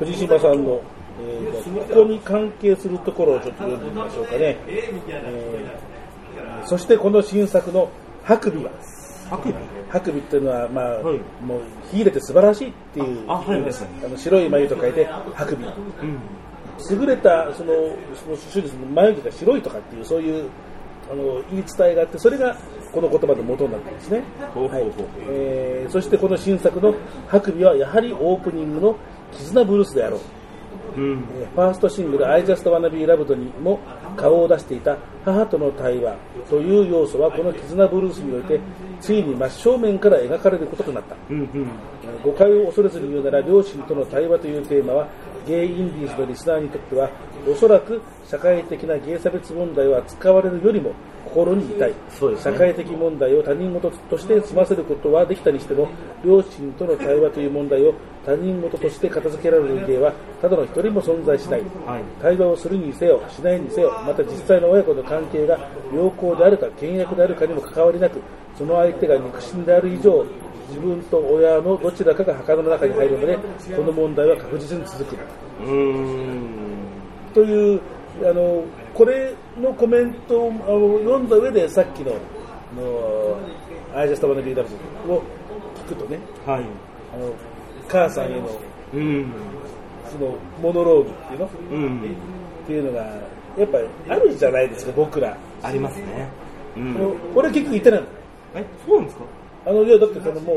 [0.00, 0.80] 藤島さんの、
[1.28, 4.56] えーこに関係するところをちょっと読んでみましょうかね。
[4.66, 5.98] えー
[6.66, 7.88] そしてこの新作の
[8.24, 8.70] 白尾は、
[9.30, 9.52] 白
[9.90, 11.60] 白尾っていうのは、まあ、はいもう、
[11.90, 15.58] 秀でて素晴らしいっていう、あはいあの白い眉と書いて、白尾。
[16.90, 17.72] 優れたその
[18.14, 20.48] その手術の眉毛が白いとかっていうそういう
[21.10, 22.56] あの言い伝えがあってそれが
[22.92, 24.22] この言葉の元になってるんですね、
[24.68, 24.92] はい。
[25.28, 26.94] えーそしてこの新作の
[27.28, 28.96] 「白尾」はやはりオープニングの
[29.32, 30.20] 「絆ブルース」であろう。
[30.98, 31.24] うん。
[31.40, 33.80] えーファーストシングル「I Just Wanna Be Loved」にも
[34.16, 36.16] 顔を出していた母との対話
[36.48, 38.60] という要素はこの絆ブルースにおいて
[39.00, 41.16] ついに真正面から描かれることとなった。
[41.30, 41.68] うんうん。
[42.22, 45.06] 誤解を恐れずに言うなら両親との対話というテーマは
[45.46, 47.08] ゲイインディーズのリスナーにとっては
[47.50, 50.92] おそらく社会的なゲイ差別問題を扱われるよりも
[51.24, 52.52] 心に痛い、そうですね。
[52.52, 55.88] 社会的問題を他人事として済ませることはできたにしても
[56.24, 62.02] 両親との対話という問題を他人事として片付けられるゲイはただの一人も存在しない、はい。
[62.20, 65.58] 対話をするにせよしないにせよまた実際の親子の関係が
[65.94, 68.20] 良好であるか険悪であるかにも関わりなく
[68.56, 70.24] その相手が肉親である以上
[70.68, 73.38] 自分と親のどちらかが墓の中に入るので
[73.74, 75.16] この問題は確実に続く。
[77.34, 77.80] という
[78.24, 78.64] あの
[78.98, 80.50] これのコメントを
[80.98, 82.10] 読んだ上でさっきの
[82.76, 83.36] 「の
[83.94, 84.64] I just wanna be loved」
[85.08, 85.22] を
[85.86, 86.62] 聞くとねはい。
[87.14, 87.32] あの
[87.88, 88.48] 母さんへの
[88.92, 89.26] うん
[90.10, 91.48] そのモノローグっていうの？
[91.70, 91.98] うん。
[91.98, 93.04] っていうのが
[93.56, 96.28] やっぱりあるじゃないですか僕ら、ありますね。
[96.76, 96.96] うん。
[97.34, 98.06] 俺結局言ってないの。
[98.56, 99.24] えそうなんですか？
[99.66, 100.56] あのいやだってそのもう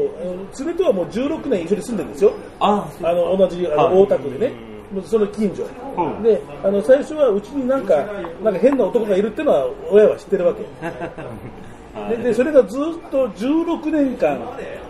[0.60, 2.32] 連れとはもう16年一緒に住んでるんですよ。
[2.60, 3.96] ああの同じあはい。
[3.96, 4.71] の大田区でね、もう
[5.06, 5.64] その近所、
[5.98, 6.20] う。
[6.20, 7.96] んであの最初はうちになんか
[8.44, 10.62] なんか変な男がいるっていうのは親は知ってるわけ。
[12.16, 14.40] ででそれがずっと16年間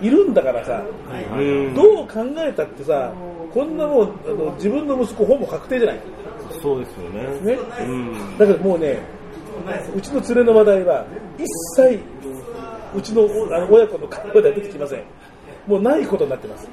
[0.02, 0.84] いるんだからさ、
[1.36, 3.12] うんどう考えたってさ
[3.54, 6.00] こんなもんあの自分の息子ほぼ確定じゃない？
[6.62, 7.54] そうですよね。
[7.56, 7.60] ね。
[7.80, 8.38] うん。
[8.38, 9.00] だからもうね
[9.96, 11.06] うちの連れの話題は
[11.38, 11.46] 一
[11.82, 12.00] 切
[12.96, 15.00] うちのおあの親子の会話では出てきません
[15.68, 16.70] もうないことになってます。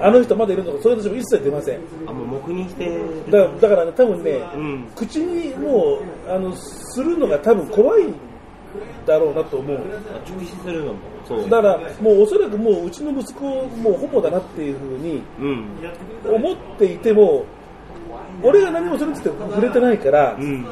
[0.00, 1.80] あの人まだいるのかそれとしても一切出ません。
[2.06, 2.98] あもう黙認して
[3.30, 4.88] だからだからね多分ね、うん。
[4.94, 8.04] 口にもうあのするのが多分怖い
[9.06, 9.76] だろうなと思う。
[10.26, 11.48] 直視するのもそう。
[11.48, 15.68] だからもうおそらくもううちの息子もうホモだなっていうふうにうん。
[16.34, 17.44] 思っていても
[18.42, 20.66] 俺が何もそれについて触れてないから、うん。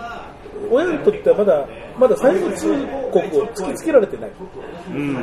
[0.70, 1.66] 親にとってはまだ
[1.98, 4.30] まだ最後通告を突きつけられてない。
[4.90, 5.16] うん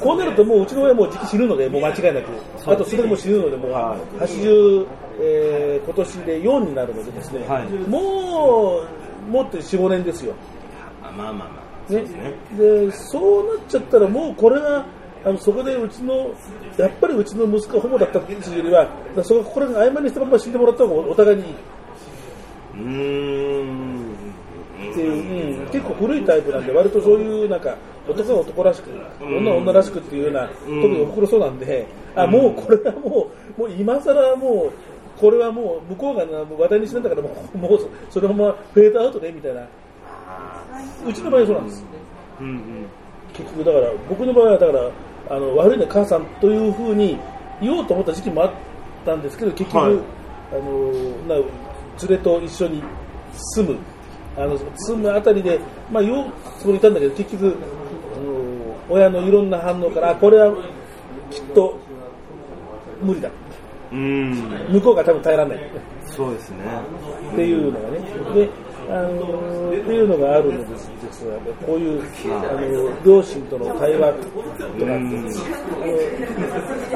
[0.00, 2.26] こうなるともううちの親もうじき死ぬのでもう間違いなく。
[2.66, 4.24] あとすぐにもう死ぬのでもうはい。
[4.24, 4.86] 80、
[5.20, 7.68] えー今年で4になるのでですね、はい。
[7.88, 8.82] も
[9.28, 10.34] うもって45年ですよ。
[11.02, 14.86] あまあまあまあそうねですね、でそうなっちゃったらもうこれは
[15.24, 16.30] あのそこでうちの
[16.78, 18.88] やっぱりうちの息子がホモだったっていうよりは
[19.24, 21.52] そここれが曖昧にしたまま死んでもらった方がお互いにいい。
[21.52, 21.56] っ
[22.74, 23.99] うー
[24.90, 25.66] んていう、うん。
[25.66, 27.76] 結構古いタイプなんで割とそういうなんか
[28.08, 34.72] 男が男らしく女は女らしくっていうような、特におふくろそうなんであもうこれはもうもう今更もう
[35.20, 39.66] これはもう向こうがな話題にしないんだからもうもうそのままフェードアウトねみたいな。
[41.06, 41.84] うちの場合はそうなんです。
[42.40, 42.86] うんうん。
[43.32, 44.90] 結局だから僕の場合はだから
[45.28, 47.18] あの悪いね母さんというふうに
[47.60, 48.50] 言おうと思った時期もあっ
[49.04, 49.98] たんですけど結局、はい
[50.52, 50.90] あの
[51.28, 51.44] な連
[52.08, 52.82] れと一緒に
[53.54, 53.78] 住む
[54.40, 57.54] あの住むあたりで、まあ、言おうつもりいたんだけど結局
[58.88, 60.52] 親のいろんな反応からあこれは
[61.30, 61.78] きっと
[63.02, 63.30] 無理だ。
[63.92, 64.32] うん。
[64.70, 65.70] 向こうが多分耐えられない。
[66.06, 66.56] そうですね。
[67.32, 67.98] っていうのがね、
[68.34, 68.48] で
[68.88, 72.28] あのっていうのがあるのですですが、こういうあ
[72.60, 74.40] の両親との対話とか
[74.82, 75.30] あの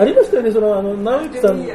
[0.01, 1.73] ありましたよね、そのあの直之さんだ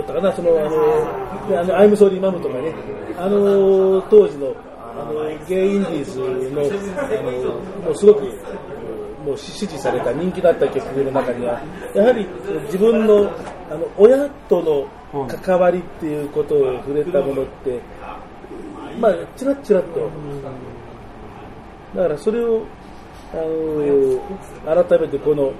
[0.00, 2.74] ったかな、そのあのであのアイムソーリーマムとかね、
[3.18, 4.52] あの当時のあ
[5.04, 8.22] のゲイインディーズのあのもうすごく
[9.24, 11.60] もう支持された人気だった曲の中には
[11.94, 12.26] やはり
[12.66, 13.30] 自分の
[13.70, 17.80] あの親との関わりっていうことを触れたものって、
[19.00, 20.10] まあ、ちらっちらっと
[21.94, 22.64] だからそれを
[23.32, 25.52] あの改めてこの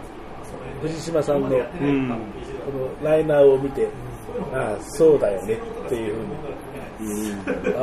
[0.82, 2.08] 藤島さんのこうん。
[2.08, 2.16] の
[3.02, 3.88] ライナーを見て
[4.52, 6.34] ああそうだよねっていうふうに
[6.74, 6.75] あ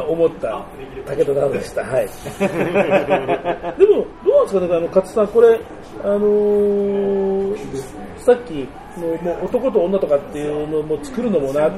[0.08, 0.66] 思った
[1.06, 1.84] 武田直でした。
[1.84, 2.08] はい。
[3.80, 5.60] でも、どうなんですかね、あの、勝さん、これ、
[6.04, 11.72] あのーさっきの、もう男と女とかっていうのも作るのもなっ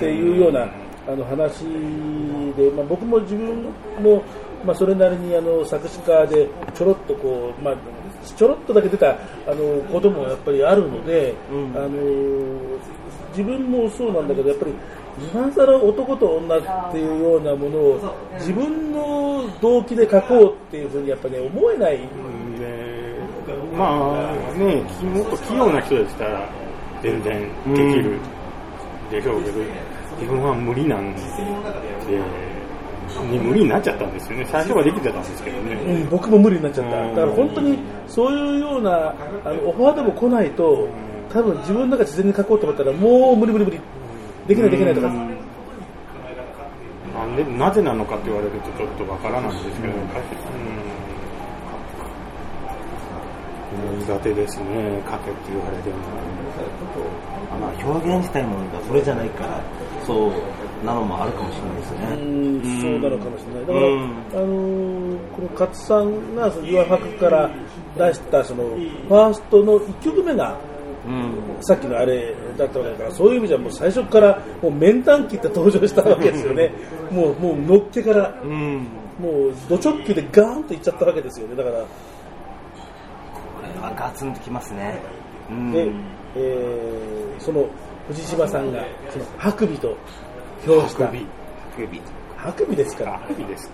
[0.00, 0.68] ていうような、
[1.08, 1.64] あの話
[2.56, 3.64] で、まあ、僕も自分
[4.02, 4.22] も、
[4.64, 7.74] まあ、それなりにあの作詞家でちょろっとこう、まあ、
[8.36, 9.16] ちょろっとだけ出たあ
[9.48, 12.60] のこともやっぱりあるので、うんあの
[13.30, 14.72] 自分もそうなんだけどやっぱり
[15.32, 22.06] 今更男と女っていうようなものを自分の動機で書こうっていうふうにやっぱね思えない、で
[23.76, 26.48] まあね、もっと器用な人でしたら
[27.02, 27.40] 全然
[27.74, 28.18] できる
[29.10, 29.60] でしょうけど、
[30.20, 31.20] 自分は無理なんで、
[33.30, 34.46] に無理になっちゃったんですよね。
[34.50, 35.74] 最初はできてたんですけどね。
[35.74, 37.14] うん、僕も無理になっちゃった、うん。
[37.14, 40.88] だから本当にそういうようなあのオファーでも来ないと
[41.32, 43.80] 多分自分の中で自然に書こうと思ったらもう無理無理無理
[44.50, 45.14] できないできないとかな
[47.24, 50.00] んでなぜなのかって言われるとちょっとわからないんですけど、うん
[54.00, 55.96] 苦手ですね、かけって言われても。
[57.60, 59.62] まあ、表現したいものがそれじゃないから、
[60.04, 61.98] そうなのもあるかもしれないですね。
[62.18, 63.66] うんそうなのかもしれない。
[63.66, 67.50] だから、うんあのーこの勝さんがその岩白から
[67.96, 70.69] 出したそのファーストの1曲目がうん。
[71.62, 76.72] さっきのあれだったわけだから、そういう意味じゃもう最初からもう面談機って登場したわけですよね。
[77.10, 78.86] もう、もうのっけから、うん。
[79.20, 81.56] もうド直球でガーンといっちゃったわけですよね。
[81.56, 81.86] だから、こ
[83.74, 85.00] れはガツンときますね。
[85.50, 85.72] うん。
[85.72, 85.90] で、
[86.36, 87.66] えーその
[88.08, 89.96] 藤島さんがそのハクビと
[90.66, 91.06] 評した。
[92.36, 93.70] ハクビですから、あいいです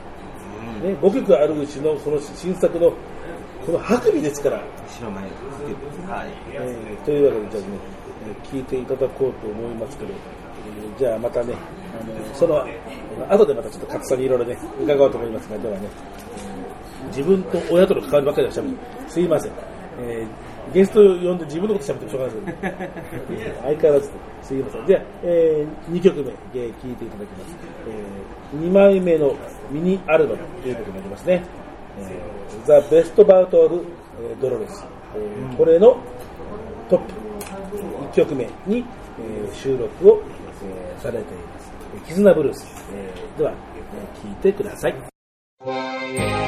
[0.83, 2.93] ね、5曲あるうちのこの新作の
[3.67, 5.75] このハクビですから、白前首。
[6.11, 6.29] はい。
[6.53, 7.79] えーというわけでじゃあね
[8.29, 11.55] えー聞いていただこうと思いますけど、えーじゃあまたね
[12.01, 12.65] あのその
[13.29, 15.89] 後でまたちょっと勝さんにいろいろね伺おうと思いますがではね
[17.03, 18.77] えー自分と親との関わりばっかりでしゃべる。
[19.09, 19.53] すいません、
[20.01, 24.11] えーゲストを呼んで自分のことしゃべってもしょうがないですけど、ね、相変わらず
[24.43, 24.87] すいません。
[24.89, 27.57] じゃあ、え2曲目、えー聞いていただきます、
[27.89, 29.37] え2枚目の
[29.71, 31.45] ミニアルバムということになりますね
[32.67, 33.85] 「ザ・ベストバウト・オブ・
[34.41, 34.85] ドロレス」
[35.17, 35.97] えーこれの
[36.89, 37.15] トップ。
[38.13, 38.85] 1曲目に、
[39.19, 40.23] えー収録を、
[40.65, 41.73] えーされています
[42.09, 46.46] 「絆ブルース」えーでは、えー聞いてください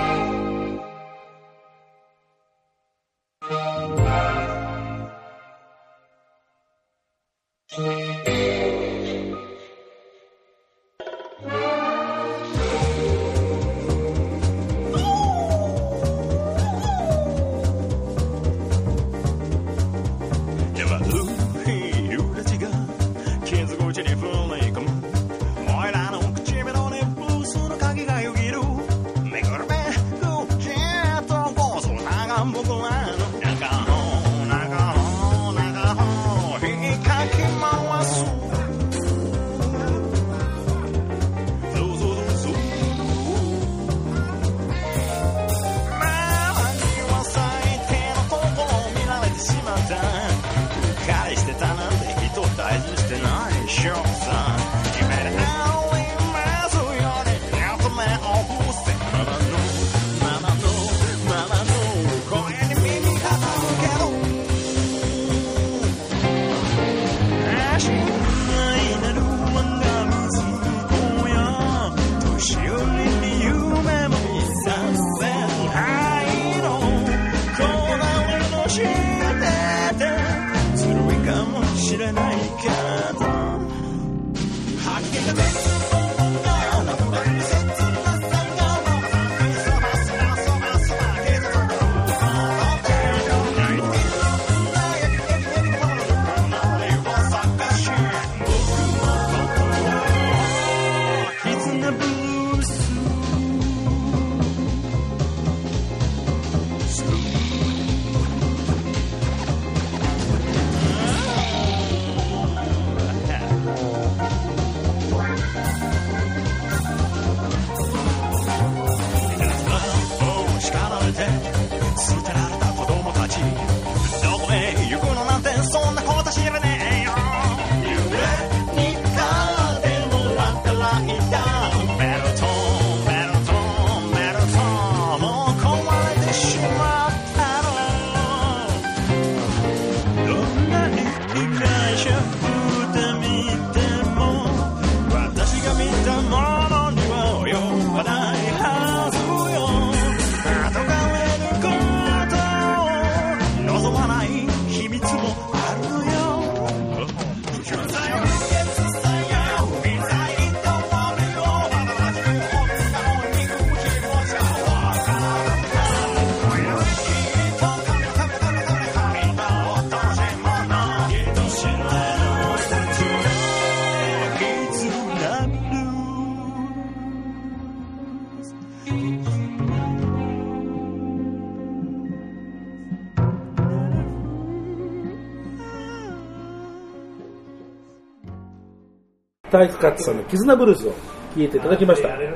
[189.59, 190.93] 体育Cuts さんの絆ブルースを
[191.35, 192.09] 聞いていただきました。
[192.11, 192.33] え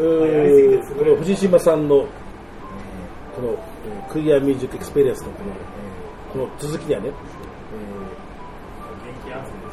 [0.00, 2.04] ーこの藤島さんの、えー
[3.36, 7.14] この、えー Queer Music Experience のこの,、えーこの続きにはね、えー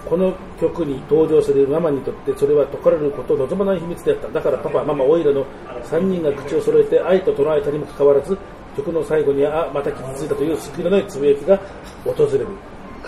[0.09, 4.27] この曲に登場するママにとってそれは解かれることを望まない秘密であった。
[4.27, 5.45] だからパパママオイラの
[5.85, 8.37] 3人が口を揃えて愛と唱えたにもかかわらず
[8.75, 11.57] 曲の最後にはあまた傷ついたという救いのないつぶやきが
[12.03, 12.47] 訪れる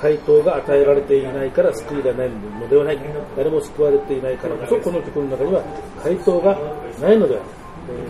[0.04, 3.00] 回答が与えられていないから救いがないのではない
[3.38, 5.64] 誰も救われていないからこそこの曲の中には
[6.04, 6.60] 回答が
[7.00, 7.46] ないのである、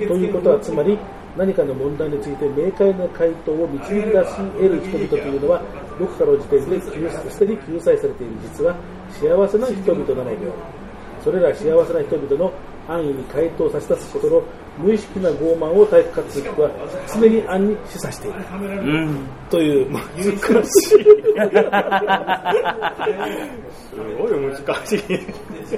[0.01, 0.97] えーということはつまり
[1.37, 5.61] 何かの問題について明快な回答を導き出し得る人々というのは
[5.99, 8.33] どこかの時点で救すでに救済されている。
[8.41, 8.75] 実は
[9.13, 10.51] 幸せな人々なのである
[11.23, 12.51] それら幸せな人々の
[12.87, 14.43] 安易に回答させ出すことの
[14.77, 16.71] 無意識な傲慢を体育活動は
[17.13, 19.27] 常に暗に示唆しているうん。
[19.49, 20.89] という、まあ、難しい。
[20.89, 20.97] す
[24.17, 24.99] ごい難しい。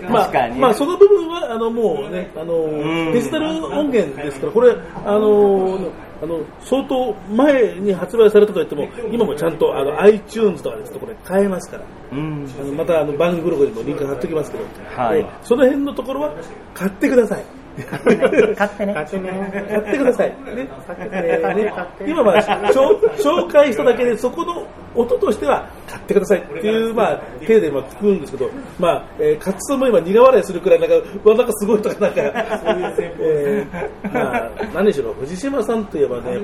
[0.09, 4.75] まあまあ、その部分は、あの、もうね、あの、んデジタル音源ですから、これ、
[5.05, 5.77] あの、
[6.21, 12.47] あの、相当前に発売されたと言っても、今もちゃんと、あの、iTunes とかでちょっとこれ買えますから、うん。
[12.59, 14.63] あのまた、あの、番組ブログにもリンク貼っておきますけど、
[14.95, 16.33] はいえその辺のところは、
[16.73, 17.43] 買ってください。
[17.83, 18.53] 買ってね。
[18.55, 18.93] 勝手ね。
[18.93, 20.29] 買ってください。
[20.29, 20.35] ね。
[21.11, 21.73] えーね。
[22.07, 22.37] 今まあ、
[22.71, 24.65] 紹紹介しただけで、そこの
[24.95, 26.39] 音としては、買ってください。
[26.39, 28.49] っていう、まあ、手でまあ聞くんですけど、
[28.79, 30.95] まあ、えー、カツさんも今苦笑いするくらい、なんか、
[31.29, 32.21] わ、なんかすごいとか、なんか、
[33.19, 36.43] えーまあ、何でしろ、藤島さんといえばね、やっ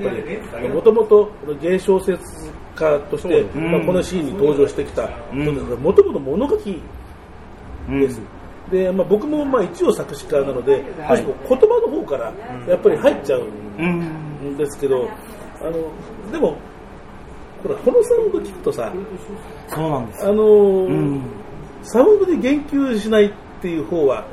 [0.51, 2.19] ぱり、もともと芸小説
[2.75, 6.81] 家として、まあ、このシーンに登場してきた、もともと物書き
[7.89, 8.40] うん
[8.71, 12.33] でまあ、僕もまあ一応作詞家なので、どうしても言葉の方から
[12.67, 13.43] やっぱり入っちゃう
[13.77, 14.53] うん。
[14.53, 15.09] んですけど、
[15.61, 16.55] あのでも、
[17.61, 18.91] ほら、このサウンド聞くとさ、
[19.67, 20.25] そうなんです。
[20.25, 21.21] あのーうん。
[21.83, 24.25] サウンドに言及しないっていう方は、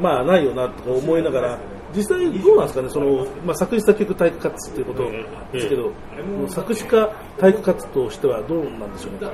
[0.00, 1.58] まあないよなとか思いながら、
[1.94, 5.10] 実際どうなんですかね、その、まあ、作詞作曲体育活っていうこと
[5.52, 5.92] ですけど、
[6.48, 7.08] 作詞家
[7.38, 9.30] 体育活としてはどうなんでしょうね。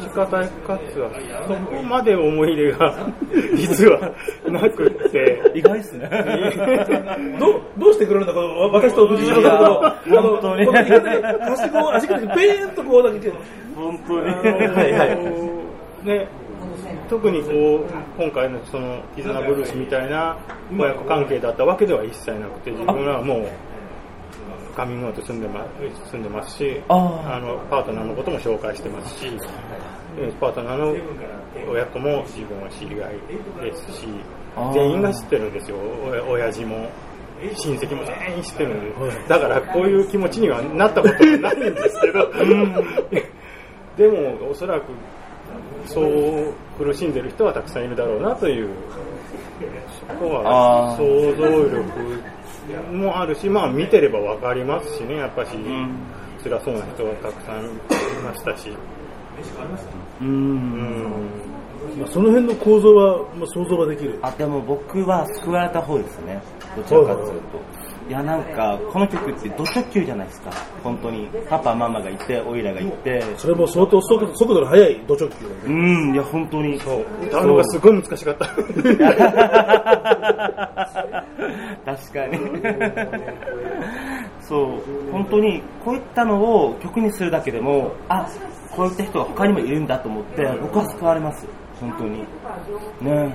[0.00, 1.10] 仕方活は
[1.46, 3.12] そこまで思い入れが
[3.56, 4.12] 実は
[4.48, 5.52] なくって。
[5.54, 6.08] 意外ですね。
[7.38, 13.32] どうどうしてくれるんだ、この私と藤島さんと、あの、本当にはしごを足首でペーンとこうだけ
[13.74, 14.20] 本当に。
[14.20, 15.62] はいはい
[16.04, 16.26] ね、
[17.08, 20.36] 特にこう今回のその絆ブルースみたいな
[20.76, 23.46] 親子関係だったわけでは一切なくて自分はもう
[24.76, 25.66] カミングアウト住んで,、ま、
[26.10, 29.26] 住んでますしああのパートナーのことも紹介してますし
[30.18, 30.96] えパートナーの
[31.70, 34.06] 親子も自分は知り合いですし
[34.74, 35.76] 全員が知ってるんですよ。
[36.26, 36.90] お親父も
[37.40, 39.28] 親戚も全員知ってるんで。
[39.28, 42.30] だからこういう気持ちにはなったことはないんですけど。
[43.96, 44.84] でもおそらく
[45.86, 48.68] そう苦しんでる人はたくさんいるだろうなという
[50.08, 52.22] そこは想像力
[52.92, 55.96] もあるしまあ見てれば分かりますしねやっぱし、ん
[56.42, 57.68] 辛そうな人はたくさんい
[58.24, 60.24] ましたし、う。
[60.24, 61.10] うんん、
[61.98, 64.18] まあ、その辺の構造は、まあ、想像はできる。
[64.22, 66.42] あ、でも僕は救われた方ですね。
[66.76, 67.81] どちらかというと。
[68.12, 70.50] いや、なんか、この曲ってド直球じゃないですか。
[70.84, 71.30] 本当に。
[71.48, 73.22] パパ、ママがいて、オイラがいて。
[73.38, 76.10] それも相当速度速度の速い土直球だうね。
[76.10, 76.78] ん、いや、本当に。
[76.80, 77.06] そう。
[77.24, 78.44] 歌うのがすごい難しかった。
[81.86, 82.38] 確かに。
[84.42, 88.28] そう、本当にこういったのを曲にするだけでも、あ、
[88.76, 91.46] こういった人が他にもいるんだと思って、僕は救われます。
[91.80, 92.26] 本当に。
[93.00, 93.34] ね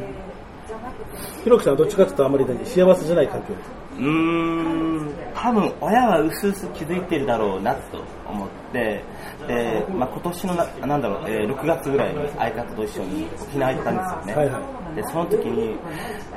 [1.44, 3.87] ひろきさんはどっちかというとあまり何幸せじゃない環境です。
[3.98, 9.02] うーん、多分親はうすうす気づいてるだろうなと思って、
[9.48, 14.36] で、まあ、今年のな、なんだろう、えー6月ぐらいに相方と一緒に沖縄行ったんですよね。
[14.36, 15.76] はいはで、その時に、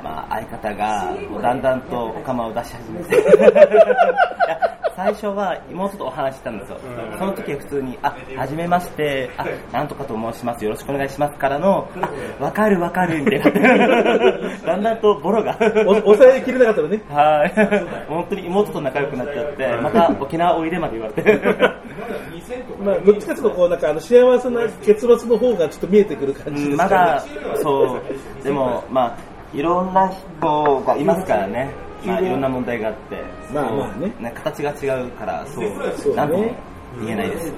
[0.03, 3.23] まあ、相方が、もうだんだんとお釜を出し始めて、
[4.95, 6.77] 最初は妹とお話ししたんですよ。
[7.17, 11.89] その時は普通に、あ、はじめまして、あ、なんとかと申します、よろしくお願いしますからの、
[12.39, 13.77] あわかるわかる、みたいな。
[14.63, 15.57] だんだんとボロが。
[15.87, 17.01] お抑えきれなかったらね。
[17.09, 18.05] はい。
[18.07, 21.80] 本当に妹と仲良くなっちゃって、また沖縄おいでまで言われて。
[22.83, 26.89] まあ、どっちかというとこう、なんかあの幸せな結末の方がちょっと見えてくる感じうんですかね。
[26.89, 27.25] まだ、
[27.61, 28.01] そ
[28.41, 29.17] う、でも、まあ、
[29.53, 31.69] いろんな人がいますからね。
[32.05, 33.23] まあ、いろんな問題があって。
[33.53, 36.55] まあまあねそう形が違うから、そう、そうねなんとも
[36.99, 37.53] 言えないです。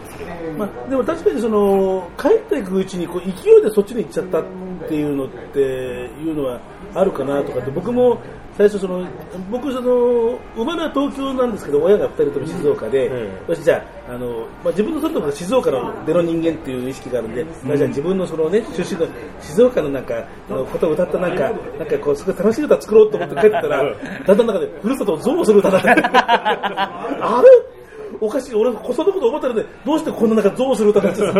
[0.58, 4.44] まあ、でも確かにその帰っていくうちにこう勢いでそっちに行っちゃったっ
[4.88, 6.60] ていうのっていうのは
[6.94, 8.20] あるかなとかって僕も
[8.58, 9.06] 最初その
[9.50, 19.08] 僕その生まれは東京なんですけど親が2人とも静岡で、よしじゃああの、まあ、自分の外の静岡の出の人間っていう意識があるんで、まあ、じゃあ自分のそのね出身の
[19.42, 23.84] 静岡のなんかあのことを歌ったなんかなんかこうすごい楽しい歌作ろうと思って帰ってたら
[24.28, 24.38] だん。
[24.38, 27.84] だん中でふるさとを憎悪する歌だって あれ？
[28.22, 31.40] おかしい、俺、そんなこと思ったらね、どうしてこんななんか憎悪する歌になっちゃった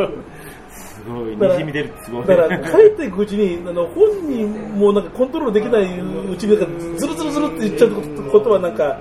[1.10, 2.26] ごい、だからにじみ出るってすごい。
[2.26, 7.92] だから帰っていくうちにあの本人もなんかコントロールできないうちになんかズルズルズルって言っちゃう
[8.32, 9.00] ことはなんかや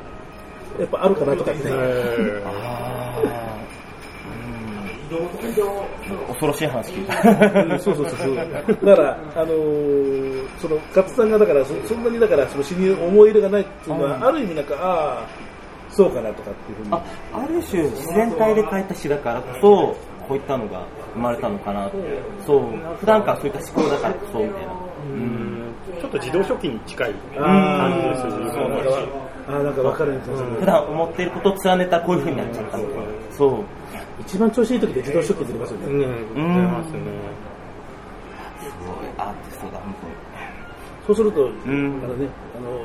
[0.85, 3.43] っぱあるかなとかって、えあー。
[6.11, 6.27] うん。
[6.29, 7.75] 恐ろしい話聞いた。
[7.75, 8.37] うんそうそうそうそう。
[8.37, 15.27] だからあのーその勝さんがだからそそんなにだからその死に思い入れがないっていうのは、ある意味なんかああ
[15.91, 16.89] そうかなとかっていうふうに。
[16.93, 21.97] あある種、自然体で書いた詩だからこそ、こういったのが生まれたのかなって。
[22.47, 22.63] そう、
[22.99, 24.73] 普段からそういった思考だからこそ、みたいな。
[24.73, 30.13] うちょっと自動書記に近いあ感じでするそうなんかあーなんか分かる。
[30.21, 32.91] 気がする普段思っていることを貫いたらこういう風になっちゃったのか。
[33.31, 33.65] そう。
[34.21, 37.01] 一番調子いい時で自動書記出ますよね、ね、出ますね。
[38.61, 39.09] すごい。
[39.19, 39.95] アーティストだ、本
[41.07, 41.51] そうすると、ん。
[42.05, 42.85] あのね、あの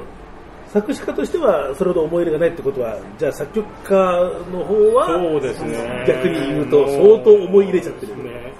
[0.72, 3.95] 作詞家としてはそれほど思い入れがないってことは、じゃあ作曲家
[4.51, 6.05] の方はそうですね。
[6.07, 8.24] 逆に言うと相当思い入れちゃってる。
[8.24, 8.53] ね。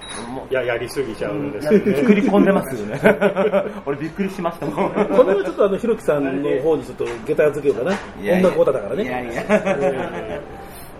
[0.50, 1.96] いや、やりすぎちゃうんですやよ当に。
[1.96, 2.00] ね。
[2.02, 3.00] 作り込んでますよね。
[3.84, 4.90] 俺びっくりしましたもん。
[4.90, 7.96] これはちょっとあの、ひろきさんの方にちょっと下駄付けようかな。
[8.22, 9.02] いやいや音楽オタだからね。
[9.04, 10.40] いやいや。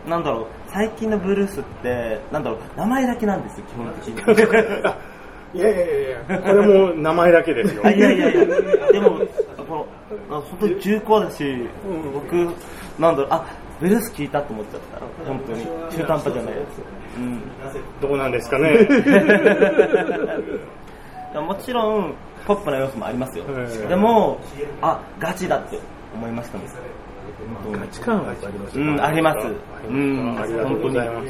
[0.07, 4.19] なんだろう、最近のブルースって、なんだろう、名前だけなんですよ、基本的に。
[5.55, 7.83] いや いやいやいや、これも名前だけですよ。
[7.85, 8.45] あいやいやいや、
[8.93, 9.19] でも、
[10.29, 11.69] 本当に重厚だし、
[12.13, 12.35] 僕、
[12.99, 13.45] なんだろう、あ、
[13.81, 15.01] ブルース聞いたと思っちゃった。
[15.25, 15.65] 本当に。
[15.91, 16.83] 中途半端じゃないやつ。
[17.17, 17.43] うん。
[18.01, 18.89] どうなんですかね。
[21.47, 22.15] もちろん、
[22.47, 23.69] ポップな要素もありますよえ。
[23.85, 24.39] えでも、
[24.81, 25.79] あ、ガチだって
[26.15, 26.69] 思いましたもん。
[27.73, 29.47] 価値観はありますようん、あります。
[29.89, 31.29] うん、ありがとうございます。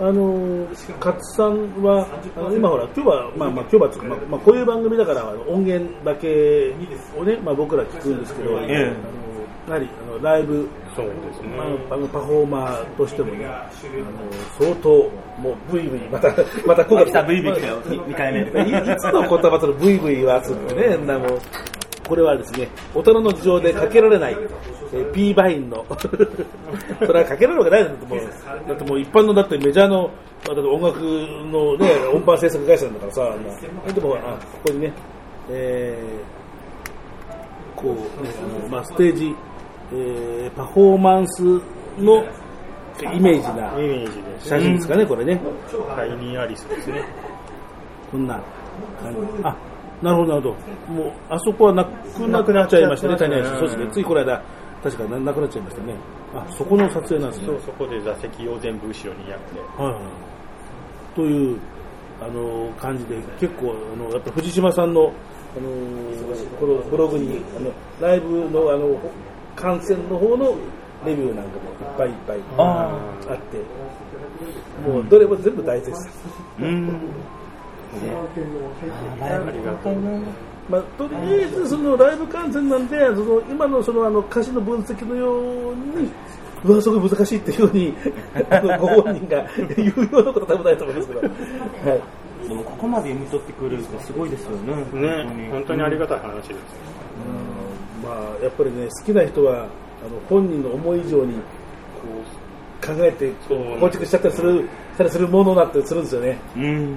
[0.00, 0.68] あの
[1.00, 2.06] 勝さんは
[2.36, 6.74] あの今ほら今日はまあまあ今日はまあまあこういう番組だから音源だけ
[7.16, 9.18] をねまあ僕ら聞くんですけど、ええ。
[9.68, 11.48] やはりあのライブそうですね。
[11.56, 11.64] ま。
[11.64, 14.90] あ、あのパフォーマーとしてもね、あの相当
[15.38, 16.28] もうブイブイまた
[16.66, 18.40] また今来た VV 来たよ、2回目。
[18.40, 21.38] いいつの言葉そのブイブイはつってね、なもう
[22.08, 24.36] これはですね、大人の事情でかけられない、
[24.92, 25.84] えー、P バインの、
[27.04, 30.10] それはかけられるわけないんだってもう、だってもう一般のだってメジャーの、
[30.46, 34.18] まあ、だって音楽のね、 音版制作会社なんだからさ、あんなでもあ
[34.52, 34.92] ここにね、
[35.50, 38.30] えーこうね、
[38.60, 39.34] あのまあ、ステージ、
[39.92, 41.42] えーパフォーマンス
[41.98, 42.24] の
[43.14, 43.72] イメージな。
[44.40, 45.40] 写真ですかね、これね。
[45.94, 47.04] タイニーアリスですね。
[48.10, 48.40] こんな
[49.00, 49.18] 感じ。
[49.44, 49.56] あ、
[50.02, 50.56] なるほど、なるほ
[50.88, 50.92] ど。
[50.92, 53.44] もう、あそこはなくなくなっちゃいましたね、谷橋。
[53.44, 53.86] そうですね。
[53.92, 54.42] ついこの間、
[54.82, 55.94] 確かななくなっちゃいましたね。
[56.34, 57.46] あ、そこの撮影なんですね。
[57.46, 59.82] そうそこで座席を全部後ろにやって。
[59.82, 60.02] はいはい。
[61.14, 61.58] という、
[62.20, 65.12] あの、感じで、結構、あの、やっぱ藤島さんの、
[65.56, 65.70] あの、
[66.60, 68.98] このブログに、あの、ライブの、あの、
[69.56, 70.54] 観戦の方の
[71.04, 72.98] レビューなんかもいっぱいいっぱいあ
[73.28, 73.58] あって、
[74.88, 76.12] もう、どれも全部大絶賛。
[76.60, 76.88] うん。
[79.20, 79.94] ありがとう。
[80.68, 86.10] まあ、とりあえずそのライブ観戦なんで、その今のそのあの歌詞の分析のように、
[86.64, 87.94] うわ、すごい難しいっていうふうに、
[88.78, 89.46] ご本人が
[89.76, 94.74] 言うようなことは多分ないと思いますけど、 はい、でもここまで読み取ってくれるってすごいですよね。
[94.92, 96.58] ね、本当にありがたい話です。
[98.04, 99.68] まあ、やっぱりね、好きな人はあの
[100.28, 101.40] 本人の思い以上にこ
[102.82, 104.66] う考えてこう構築しちゃったりするし
[104.98, 106.38] たりするものだったりするんですよね。
[106.56, 106.96] うん。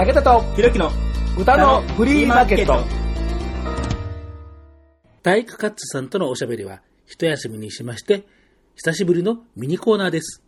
[0.00, 0.90] 武田とひろきの
[1.36, 2.82] 歌のフリーマーケット。
[5.22, 8.22] 体育カッツさんとのおしゃべりは一休みにしまして、
[8.76, 10.42] 久しぶりのミニコーナーです。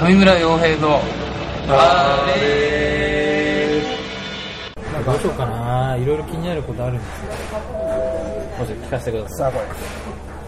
[0.00, 1.02] 上村洋平の
[5.04, 5.98] どうしようかな。
[5.98, 7.08] いろいろ気になることあるんです
[7.52, 7.60] よ。
[8.58, 9.52] もし聞かせてください。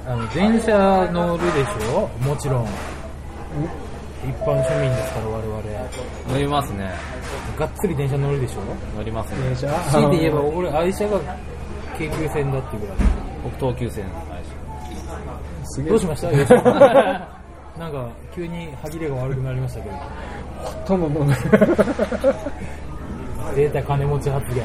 [0.08, 2.08] あの、電車乗るでしょ？
[2.24, 2.64] もちろん。
[4.24, 5.62] 一般庶民ですから、我々。
[6.32, 6.90] 乗りますね。
[7.58, 8.60] がっつり電車乗るでしょ？
[8.96, 9.54] 乗りますね。
[9.56, 11.20] 強いて言えば、俺、愛車が
[11.98, 12.96] 京急線だっていうぐらい。
[13.44, 14.04] 僕東急線。
[15.86, 16.30] どうしました？
[17.78, 19.96] なんか、急に歯切れが悪くなりましたけど。
[20.86, 21.26] とももう。
[23.54, 24.64] データ金持ち発言。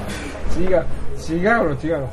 [0.59, 0.85] 違う。
[1.29, 2.09] 違うの違うの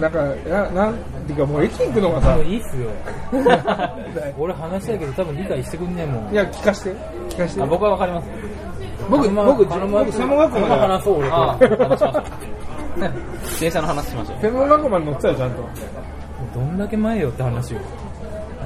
[0.00, 0.94] なんかななん
[1.26, 2.36] ていうかもう駅行くのがさ。
[2.36, 2.90] もういいっすよ。
[4.38, 6.32] 俺話したいけど多分理解してくんねえもん。
[6.32, 6.94] いや聞かして。
[7.30, 7.62] 聞かして。
[7.62, 8.28] あ僕はわかります。
[9.10, 11.58] 僕まあ僕僕専門学校まで話そう俺話
[13.56, 14.38] し電車の話しましょう。
[14.40, 15.62] 専門学校まで乗ってたよちゃんと
[16.54, 17.78] どんだけ前よって話を。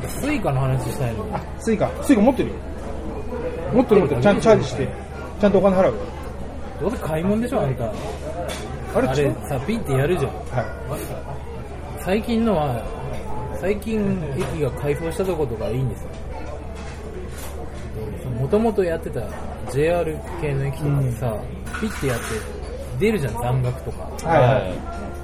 [0.09, 1.27] Suica の話したいの。
[1.33, 1.91] あ Suica。
[2.03, 2.55] Suica 持ってるよ。
[3.75, 4.23] 持ってる持ってる。
[4.23, 4.89] ちゃんとチャージして。
[5.41, 5.93] ちゃんとお金払うよ。
[6.81, 7.93] どうせ買い物でしょ、あんた。
[8.95, 10.33] ああれれさ、ピッてやるじゃん。
[10.33, 10.65] は
[12.01, 12.83] 最近のは、
[13.61, 14.01] 最近
[14.37, 16.09] 駅が開放したとことかいいんですよ。
[18.41, 19.21] もともとやってた
[19.71, 21.37] JR 系の駅とかでさ、
[21.81, 22.25] ピッてやって
[22.99, 24.09] 出るじゃん、残額とか。
[24.23, 24.27] い。
[24.27, 24.73] はいはい。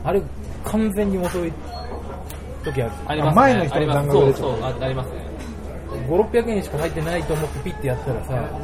[0.05, 0.23] あれ、
[0.65, 1.53] 完全に遅い
[2.65, 2.93] 時ある。
[3.07, 3.35] ありますね。
[3.37, 5.27] 前の人のあります残額そうそう、あありますね。
[6.09, 8.61] 5、600円しか入ってないと思ってピッてやったらさ、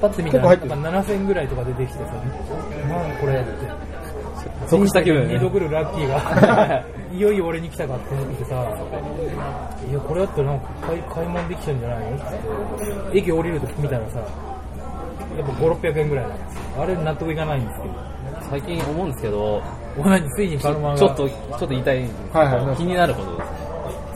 [0.00, 2.12] パッて見たらなんか7000円ぐらいとか出てきてさ、
[2.88, 3.89] なんこれって。
[4.70, 8.54] 得した気分二度来るラッキーが、 いよいよ俺に来たかって思ってさ、
[9.90, 12.16] いや、これだったらなんか買い買い物できちゃうんじゃないの？
[12.16, 14.26] って駅降りるとき見たらさ、やっ
[15.46, 16.60] ぱ5、600円ぐらいなんですよ。
[16.82, 17.94] あれ納得いかないんですけど。
[18.50, 19.62] 最近思うんですけど、
[20.02, 20.96] 同じついにパルマが。
[20.96, 23.56] ちょっと、ちょっと言いたいんですけど、はいはい気になることですね。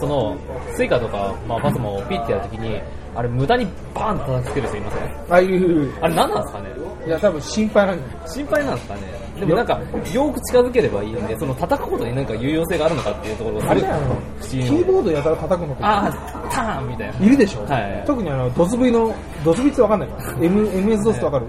[0.01, 0.37] その、
[0.75, 2.81] Suica とか、まあ、 PASMO をピッてやるときに、
[3.15, 5.03] あれ無駄にバーンと叩きつける人いません？
[5.05, 6.69] ああいう、あれ何なんですかね？
[7.07, 8.19] いや、多分心配なんだよ。
[8.27, 9.01] 心配なんですかね？
[9.39, 9.81] でもなんか、
[10.13, 14.01] よく近づければいいんで、その叩くことになんか有用性があるのかっていうところあれじゃん、
[14.41, 17.27] キーボードやたら叩くのとあー、ターンみたいな。
[17.27, 19.15] いるでしょ、はい特にあの、 DOS/V の、
[19.45, 21.47] ドス V ってわかんないか M、MS ドスってわかる、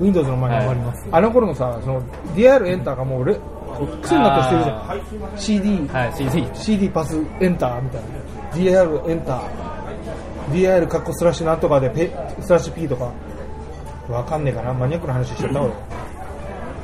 [0.00, 1.08] ?Windows の前にはいわかります。
[1.12, 2.02] あの頃のさ、その、
[2.34, 3.38] DR エンターがもうレ、
[4.02, 5.38] 癖になってしてるじゃん。
[5.38, 6.48] CD、はい、CD。
[6.54, 8.82] CD パスエンターみたいな。
[8.82, 9.42] DR エンター。
[10.50, 12.10] DR カッコスラッシュなんとかでペ、
[12.40, 13.12] スラッシュ P とか。
[14.08, 15.72] わかんねえかなマニアックな話しちゃった俺。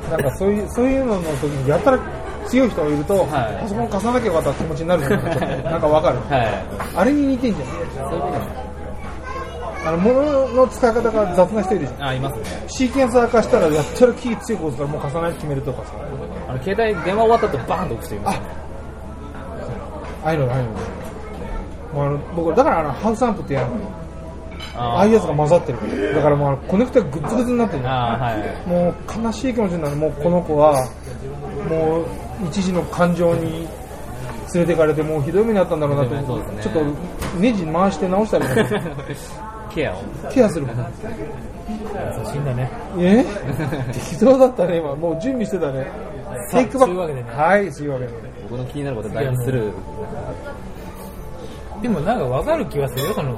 [0.09, 1.99] なんかそういう、そういうのの時にやったら
[2.47, 5.63] 強い人がいると、はいパソコン貸さなきゃよかった気持ちになるじゃん。
[5.63, 6.17] なんかわかる。
[6.29, 6.97] はい。
[6.97, 7.67] あれに似てんじゃん。
[7.69, 8.65] そういうことね。
[9.85, 12.03] あの、物の使い方が雑な人いるじゃん。
[12.03, 12.65] あ、いますね。
[12.67, 15.93] シーケンサー化したらやったらキー強く押すからもう貸さない決めるとかさ。
[16.47, 18.49] あの、携帯電話終わった後バーンと押す人いますよね。
[20.23, 20.71] ああいうの、ああいうの。
[20.71, 24.04] もうあの僕、だからあの、ハウスアンプってやるの。
[24.77, 26.13] あああいうやつが混ざってる。
[26.15, 28.69] だからもうコネクタがグッズグズになってるはい。
[28.69, 29.95] もう悲しい気持ちになる。
[29.95, 30.89] もうこの子は、
[31.69, 32.05] もう
[32.47, 33.67] 一時の感情に
[34.53, 38.45] 連れてかれて、もうひどい目にあったんだろうなと、そうですねちょっとネジ回して直したり
[39.73, 39.95] ケアを。
[40.31, 40.77] ケアするもん。
[40.77, 40.83] 優
[42.31, 42.69] しいんだね。
[42.99, 43.25] え？
[43.93, 44.95] 適当だったね、今。
[44.95, 45.87] もう準備してたね。
[46.51, 48.13] テイクバックそういうわけでねはい、そういうわけで。
[48.49, 49.71] 僕の気になることだいぶする。
[51.81, 53.35] でもなんかわかる気がするよ、その、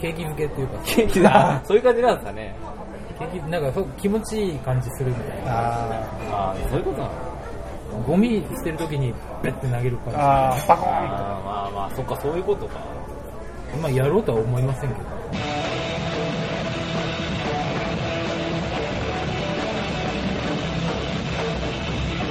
[0.00, 0.78] 景気づけっていうか。
[0.84, 1.62] 元気だ。
[1.66, 2.54] そういう感じなんですかね。
[3.18, 5.52] 景気、なんかそう気持ちいい感じするみたいな。
[5.52, 5.64] あ
[6.30, 7.12] ああ、そういうことなの
[8.06, 10.50] ゴミ捨てるときにベッて投げるかーら。
[10.50, 11.00] あー、バコーンああ、
[11.44, 12.74] まあまあ、そっか、そういうことか。
[13.82, 15.00] まあやろうとは思いませんけど。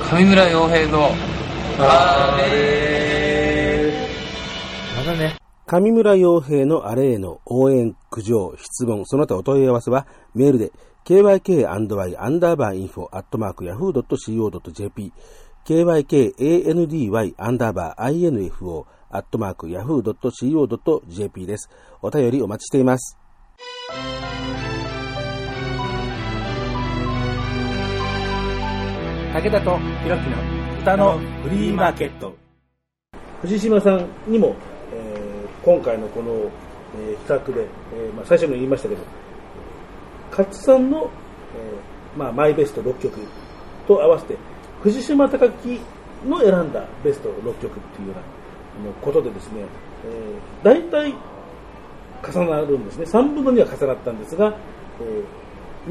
[0.09, 1.09] 上村洋平の
[4.97, 5.46] まだね。
[5.67, 10.71] 上村洋平のあれへの応援、苦情、質問、その他お問い合わせはメールで
[11.03, 11.77] kyk&y ア
[12.29, 15.11] ンダーバーインフォアットマーク yahoo.co.jp
[15.65, 21.69] kykandy アンダーバー info アットマーク yahoo.co.jp です。
[22.01, 23.17] お便りお待ちしています。
[29.33, 30.37] 武田とひろきの
[30.81, 32.33] 歌のフリーマーケット。
[33.41, 34.76] 藤島さんにも、えー
[35.67, 36.49] 今回のこの、
[36.95, 39.01] えー企画で、えーまあ、最初にも言いましたけど、
[40.31, 41.09] 勝さんの、
[41.57, 43.19] えーまあ、マイベスト6曲
[43.85, 44.37] と合わせて、
[44.81, 45.81] 藤島隆樹
[46.25, 49.65] の選んだベスト6曲っていうようなのことでですね、
[50.05, 51.13] えー大体
[52.23, 53.03] 重なるんですね。
[53.03, 54.55] 3分の2は重なったんですが、
[55.01, 55.23] え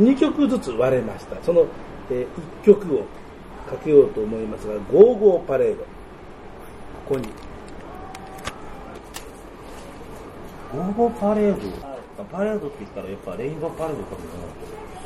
[0.01, 1.37] 2曲ずつ割れました。
[1.43, 1.67] その、
[2.11, 2.27] え
[2.63, 3.01] 1曲を
[3.69, 5.83] かけようと思いますが、ゴーゴーパレード。
[5.83, 7.29] ここに
[10.73, 12.25] ゴーゴーパレード？
[12.33, 14.27] パレードって言ったらやっぱレインボーパレードかとかな。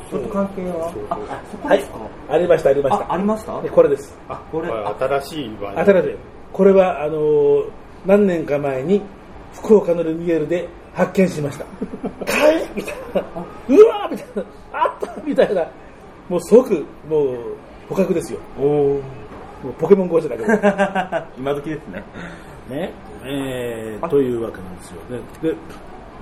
[0.09, 0.93] ちょっと関係は？
[1.09, 1.97] あ、そこはいですか、
[2.29, 3.03] ありました、ありました。
[3.05, 3.61] あ、ありました？
[3.61, 4.17] でこれです。
[4.27, 6.17] あ、これ、新しいバージョン新しい。
[6.53, 7.69] これは、あのー
[8.05, 9.01] 何年か前に、
[9.53, 11.65] 福岡のルミエールで発見しました。
[12.25, 13.21] かいみたいな。
[13.21, 14.43] うわーみたいな。
[14.73, 15.67] あったみたいな。
[16.27, 17.37] もう即、もう、
[17.89, 18.39] 捕獲ですよ。
[18.59, 18.65] おー。
[18.95, 19.01] も
[19.69, 21.37] うポケモン GO じゃなくて。
[21.39, 22.03] 今時ですね。
[22.71, 22.93] ね。
[23.23, 25.19] えー、というわけなんですよね。
[25.41, 25.55] で、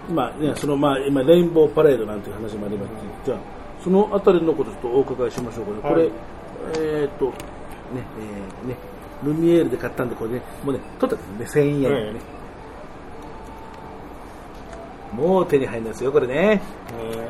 [0.09, 2.95] 今ね、そのまあ、今、レインボーパレードなんていう話もありまして、
[3.25, 3.37] じゃあ、
[3.83, 5.79] そのあたりのことちょっとお伺いしましょうかね。
[5.81, 6.11] これ、はい
[6.79, 7.33] えーっと、ね、
[8.63, 8.75] えー、ね、
[9.23, 11.95] ルミエールで買ったんで、これね、もうね、取ったんですね、1000円でね。
[11.95, 12.39] はい
[15.15, 16.61] もう手に入るんですよ、これね。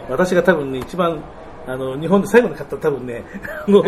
[0.10, 1.22] 私が多分ね、一番、
[1.68, 3.24] あの、日本で最後に買った多分ね、
[3.68, 3.84] あの、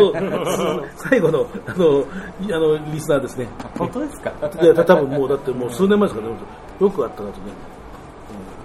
[0.96, 2.04] 最後の、あの、
[2.46, 3.48] いあの、リスナーですね。
[3.78, 4.32] 本当ですか？
[4.62, 6.36] いや、た多分もう、だってもう数年前ですからね、
[6.80, 7.42] よくあったなとね。
[7.46, 8.62] うん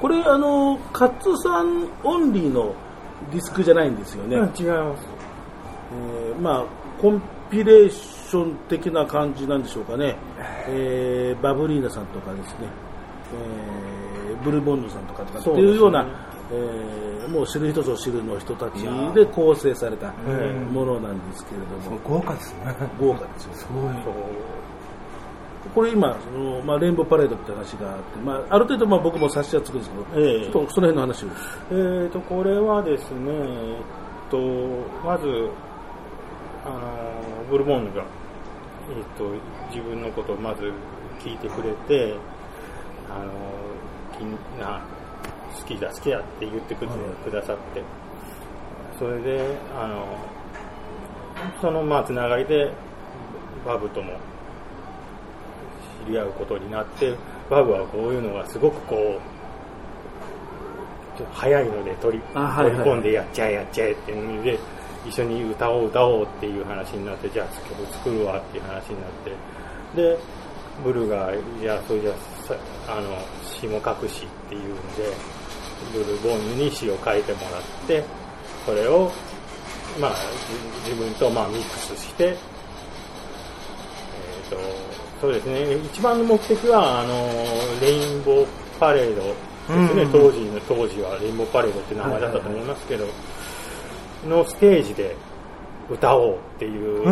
[0.00, 2.74] これ、あの、カッツさんオンリーの
[3.30, 4.36] ディスクじゃないんですよね。
[4.36, 5.06] うん違います。
[5.94, 6.64] えーまあ、
[7.00, 10.16] コンピレーション的な感じなんでしょうかね、
[10.68, 12.66] えーバブリーナさんとかですね、
[14.28, 16.04] えーブルボンヌさんとかとかっていうような、
[16.52, 18.82] えーもう知る人ぞ知るの人たち
[19.14, 22.74] で構成されたものなんですけれども、豪華ですね。
[23.00, 23.50] 豪華ですよ。
[25.74, 31.28] これ今、そのまあ、レインボーパレードって話があって、まあ、ある程度まあ僕も察しはつくんですけど、ええちょっとその辺の話を。
[31.70, 33.78] えー、とこれはですね、え
[34.26, 34.38] っと
[35.04, 35.24] まず
[36.64, 38.04] あのブルボンヌが、
[38.90, 39.30] えっと
[39.70, 40.72] 自分のことをまず
[41.20, 42.16] 聞いてくれて
[43.08, 43.30] あの
[44.18, 44.22] き
[44.60, 44.82] な
[45.72, 46.86] 好きだ好きだって言ってく
[47.30, 47.82] ださって。
[48.98, 50.06] それであの
[51.60, 52.70] そのまあつながりで
[53.66, 54.12] バブとも
[56.06, 57.14] 知り合うことになって
[57.50, 59.20] バブはこういうのがすごくこう
[61.18, 64.58] ちょっと早いので取り取り込んでやっちゃえやっちゃえっていうので
[65.06, 69.32] 一緒に歌おう歌おうっていう話になってじゃあ曲作るわっていう話になって。
[69.96, 70.16] で
[70.82, 72.14] ブルがじゃあそれじゃあ
[72.44, 72.56] さ
[72.88, 75.12] あの詩も書くしっていうんで
[75.92, 78.04] ブルボンヌに詩を書いてもらって
[78.66, 79.10] それを
[80.00, 80.14] まあ
[80.84, 84.56] じ自分とまあミックスしてえーと
[85.20, 87.28] そうですね一番の目的はあの
[87.80, 88.46] レインボー
[88.80, 93.06] パレードですね、当時の当時はレインボーパレードって名前だったと思いますけど、
[94.28, 95.14] のステージで
[95.88, 97.04] 歌おうっていう。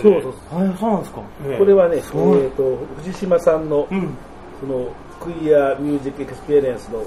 [0.00, 1.20] そうそうはい、そうなんですか？
[1.48, 4.14] ねこれはね、えすごいー、と藤島さんの,、うん。
[4.60, 4.88] その
[5.20, 7.04] Queer Music Experience の、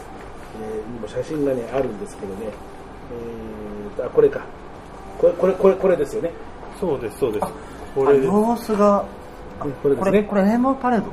[0.62, 4.42] えーにも写真が、ね、あるんですけどね、えーとあこれか。
[5.20, 6.32] これこれこれこれですよね。
[6.80, 7.46] そうです、そうです。
[7.46, 7.52] あ
[7.96, 9.06] これ様子が、
[9.60, 9.90] これですね。
[9.96, 11.12] これ、これ、レインパレード？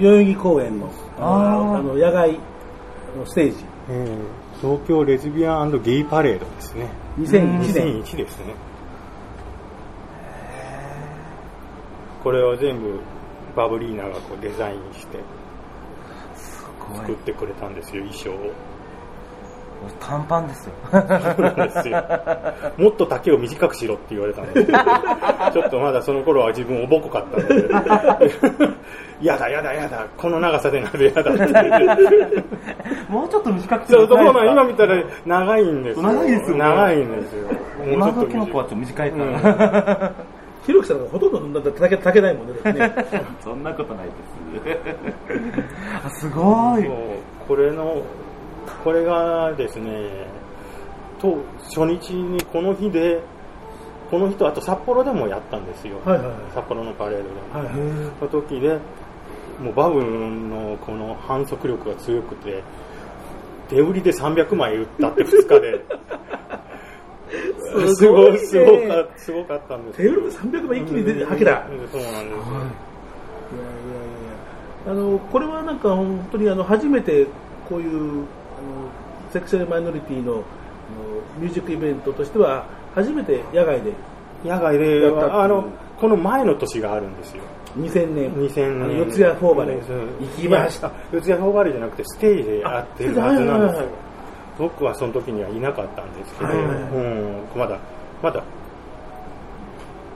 [0.00, 3.64] 代々木公園のあの野外のステージ。
[3.90, 6.88] えー東京レズビアンゲイパレードですね。
[7.18, 8.02] 2001年。
[8.02, 8.54] 2001ですね。
[12.22, 12.98] これを全部
[13.54, 15.18] バブリーナがこうデザインして
[16.94, 18.52] 作ってくれたんですよ、衣装を。
[20.00, 20.72] 短パンですよ。
[20.92, 22.04] ですよ。
[22.78, 24.78] もっと丈を短くしろって言われたんですけど、
[25.52, 27.68] ちょっとまだその頃は自分おぼこかったので、
[29.20, 32.44] やだやだやだ、この長さでなぜやだって。
[33.08, 36.02] もうちょっと短くてそう、そう今見たら長いんですよ。
[36.02, 37.48] 長いですよね長いんですよ。
[37.92, 40.12] 今のもうちょっとキノコはちょっと短いから。
[40.64, 42.54] ひろきさんがほとんどだって竹竹ないもんね
[43.42, 44.33] そんなことないです。
[46.04, 46.84] あすごい。
[47.46, 48.02] これの、
[48.82, 50.26] これがですね、
[51.20, 53.20] と、初日にこの日で、
[54.10, 55.98] この日とあと札幌でもやったんですよ。
[56.04, 57.40] はいはいはい札幌のパレードでも。
[57.52, 57.72] はいは
[58.20, 58.78] の時で、
[59.60, 62.62] もうバブルのこの反則力が強くて、
[63.68, 65.84] 手売りで300枚売ったって2日で。
[67.96, 71.94] すごい、すごかすごかったんです手売りで300枚一気に出てはけたうんそうなんですよ。
[71.94, 72.02] いやいやい
[74.22, 74.23] や
[74.86, 77.26] あのこれはなんか本当にあの初めて
[77.68, 78.24] こういうあの
[79.32, 80.42] セクシャルマイノリティのあの
[81.38, 83.92] ミュージックイベントとしては初めて野外で
[84.44, 85.64] 野外であの
[85.98, 87.42] この前の年があるんですよ。
[87.78, 88.32] 2000年。
[88.34, 88.98] 2000年。
[88.98, 89.74] 四谷フォーバレ。
[89.74, 89.82] 行
[90.36, 93.88] きました四谷フォーバレーじゃなくてステージでやってるはずなんですよ。
[94.58, 96.50] 僕はその時にはいなかったんですけど、
[97.56, 97.78] まだ
[98.22, 98.44] まだ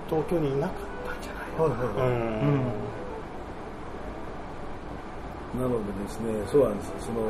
[0.09, 2.11] 東京にいなかったんじゃないはいはいはい。
[2.11, 2.98] うん
[5.57, 6.93] なのでですね、そうなんです。
[7.01, 7.21] その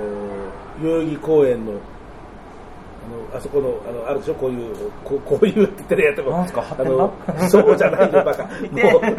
[0.83, 1.75] 代々木公園のあ
[3.35, 4.35] のあそこのあのあるでしょ？
[4.35, 6.63] こういうこうこういうって言ってるやつもなんすか？
[6.63, 7.13] 発あ展の
[7.49, 8.43] そうじゃないよバカ。
[8.45, 8.51] も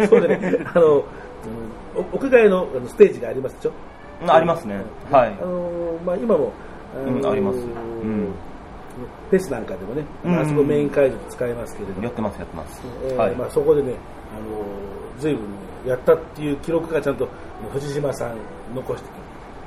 [0.04, 1.04] うそうでねあの、
[2.14, 3.72] 屋外のあのステージがありますでしょ？
[4.22, 4.82] うんありますね。
[5.10, 5.46] はいあ。
[5.46, 6.52] のまあ今も
[6.94, 8.34] あのうんありますうん
[9.30, 12.82] フェスなんかでもね、うんあそこメイン会場で使えますけれどもやってます、やってます。
[13.06, 13.36] えーはい。
[13.36, 13.94] まあ、そこでね、
[14.36, 14.62] あの
[15.20, 15.44] 随分
[15.86, 17.28] やったっていう記録がちゃんと
[17.72, 18.38] 藤島さん
[18.74, 19.10] 残して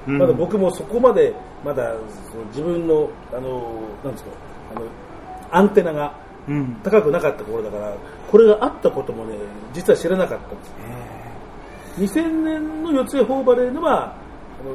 [0.07, 1.33] くまだ僕もそこまで
[1.65, 1.95] まだ
[2.31, 4.31] その自分のあのなんですか
[4.75, 4.87] あの
[5.51, 6.77] アンテナがうん。
[6.83, 7.95] 高くなかった頃だから
[8.31, 9.37] これがあったこともね
[9.73, 14.17] 実は知らなかったんです2000年の四谷フォーバレーではあ
[14.65, 14.75] の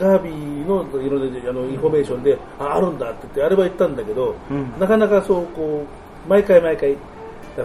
[0.00, 0.34] ガービー
[0.66, 4.72] のいろいろあのインフォメーションで、ああるんだって言ってあれは言ったんだけど、うん。
[4.80, 5.84] なかなかそうこ
[6.26, 6.96] う毎回毎回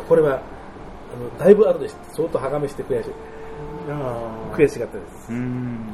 [0.08, 3.12] これはあのだいぶ後で相当歯噛みして悔しい。
[3.90, 4.56] あー。
[4.56, 5.32] 悔しかったです。
[5.32, 5.89] うん。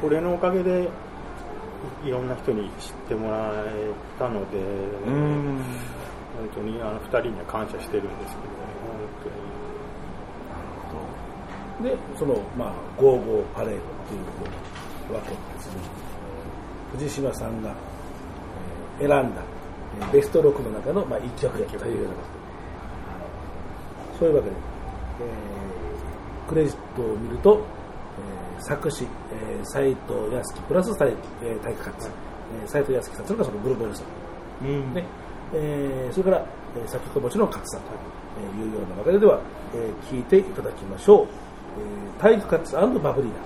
[0.00, 0.88] これのおかげで
[2.04, 4.58] いいろんな人に知ってもらえたので、
[5.06, 5.60] うん。
[6.36, 8.42] 本当にあの2人には感謝してるんですけ
[11.80, 14.18] どねでそのまあゴーゴーパレードってい
[15.10, 15.80] うわけですね
[16.92, 17.74] 藤島さんが
[19.00, 19.42] えー選んだ
[20.00, 22.22] えーベスト6の中の、まあ、1曲というようなこ
[24.12, 27.75] とでそういうわけで、えークレジットを見ると、えー
[28.60, 32.08] 作詞、えー斉藤康樹プラス斉えー体育活、
[32.62, 34.94] えー斉藤康樹さんそれからそのブルーボールさん、うん。
[34.94, 35.04] ね。
[35.54, 36.46] えーそれから、
[36.76, 37.86] えー作曲もちろん勝さんと
[38.62, 39.40] いうようなわけでは、
[39.74, 43.38] えー聞いていただきましょう、えー、タイプカッツバブリーナ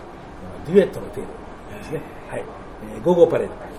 [0.66, 1.24] デュエットのテー
[1.72, 2.00] マですね。
[2.28, 2.44] はい、
[2.94, 3.69] えー、ゴーゴーパレード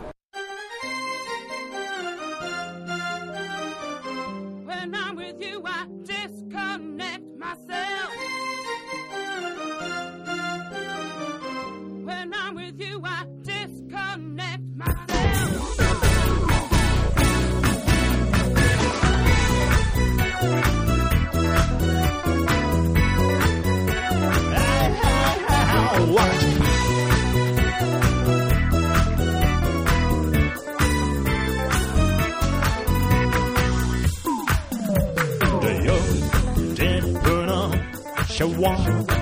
[38.61, 39.20] シ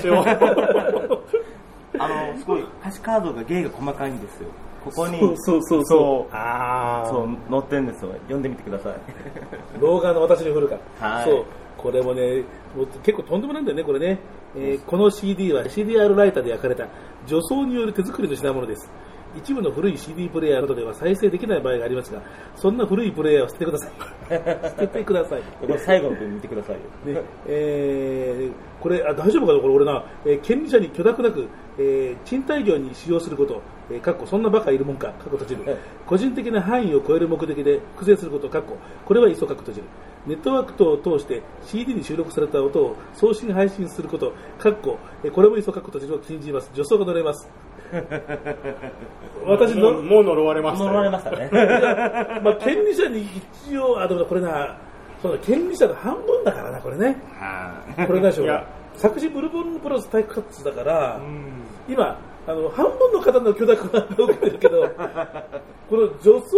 [0.00, 0.24] しょ。
[1.98, 4.48] あの、すごい、歌詞カードが芸が細かいんですよ。
[4.84, 6.34] ここに、そうそうそうそう。
[6.34, 8.12] あそう、載ってんですよ。
[8.24, 8.94] 読んでみてください。
[9.80, 11.44] 老眼の私に振るから、はいそう
[11.76, 12.42] これもね
[12.74, 14.18] もう結構とんでもないんだよねこれね、
[14.56, 16.88] えーこの CD は CDR ライターで焼かれた
[17.26, 18.90] 女装による手作りの品物です
[19.36, 22.22] 一部の古い CD プレイヤーなどでは再生できない場合がありますが
[22.56, 23.90] そんな古いプレイヤーを捨ててください。
[24.30, 25.42] 捨ててください。
[25.60, 26.80] これ最後の分見てくださいよ。
[27.14, 29.58] ねえーこれあ大丈夫かな？
[29.60, 33.60] これ俺な、えー権利者に許諾なく、えー賃貸業に使用すること、
[33.90, 35.76] えーかっこそんなバカいるもんか、かっこ閉じる、
[36.06, 38.76] 個人的な範囲を超える目的で複製すること、かっこ。
[39.04, 39.86] これはいっそかっこ閉じる、
[40.26, 46.70] ネットワーク等を通して CD に収録された音を送信配信すること、かっこ、えこれもいっそかっこと自動禁じます。
[46.74, 47.48] 女装が乗れます。
[49.46, 51.50] 私の、もう呪われましたね呪われましたね
[52.42, 53.26] まあ、権利者に
[53.66, 54.76] 一応、あ、でもこれな、
[55.22, 57.16] そうだ、権利者の半分だからな、これね。
[58.06, 58.64] これ何でしょう
[58.96, 61.20] 作詞ブルボンプラス体育活だから、
[61.88, 64.82] 今、あの、半分の方の許諾が受けてるけど、
[65.90, 66.56] この女装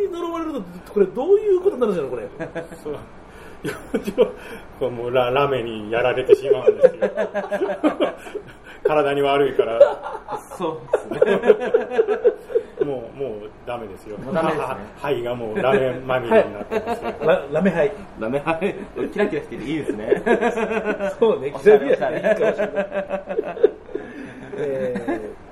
[0.00, 2.28] に呪われると、これどういうことになるんですか、これ。
[2.82, 2.96] そう
[3.64, 3.74] いや
[4.78, 7.10] これもうララメにやられてしまうんですよ
[8.84, 9.80] 体に悪いから
[10.56, 11.40] そうですね。
[12.86, 14.66] もうもうダメですよもうダメですね
[14.96, 17.92] 肺がもうラメまみれになってますよ、ララメ杯。
[18.20, 18.74] ダメ、はい。
[19.12, 20.22] キラキラしてていいですね。
[21.18, 23.78] そうね、キラキラしていいかもしれない
[24.58, 25.48] えー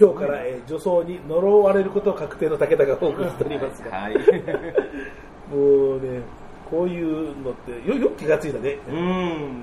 [0.00, 4.14] 今日から、えー女装に呪われることを確定の武田がお送りしておりますが、はい。
[4.14, 4.20] も
[5.96, 6.20] うね、
[6.70, 8.78] こういうのってよよく気がついたね。
[8.88, 9.62] うん。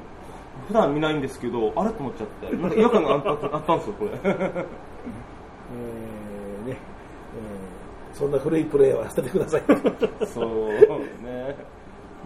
[0.67, 2.55] 普段見ないんですけど、あれと思っちゃって。
[2.55, 4.11] なんか違和感があったあったんですよ、これ。
[4.13, 4.43] えーね
[6.67, 9.63] えーそんな古いプレーは捨ててください。
[10.27, 11.55] そうね。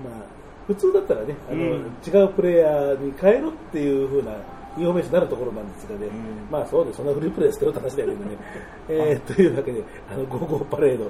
[0.03, 0.23] まあ、
[0.67, 4.31] 普通だったらね、あのうん違うプレイヤーに変えろっていう風な
[4.77, 6.07] インフォメーションになるところなんですがね、
[6.51, 8.15] まあそうです、そんな古いプレー捨てろって話だよね。
[8.89, 11.09] えーというわけで、あの、ゴーゴーパレード、えー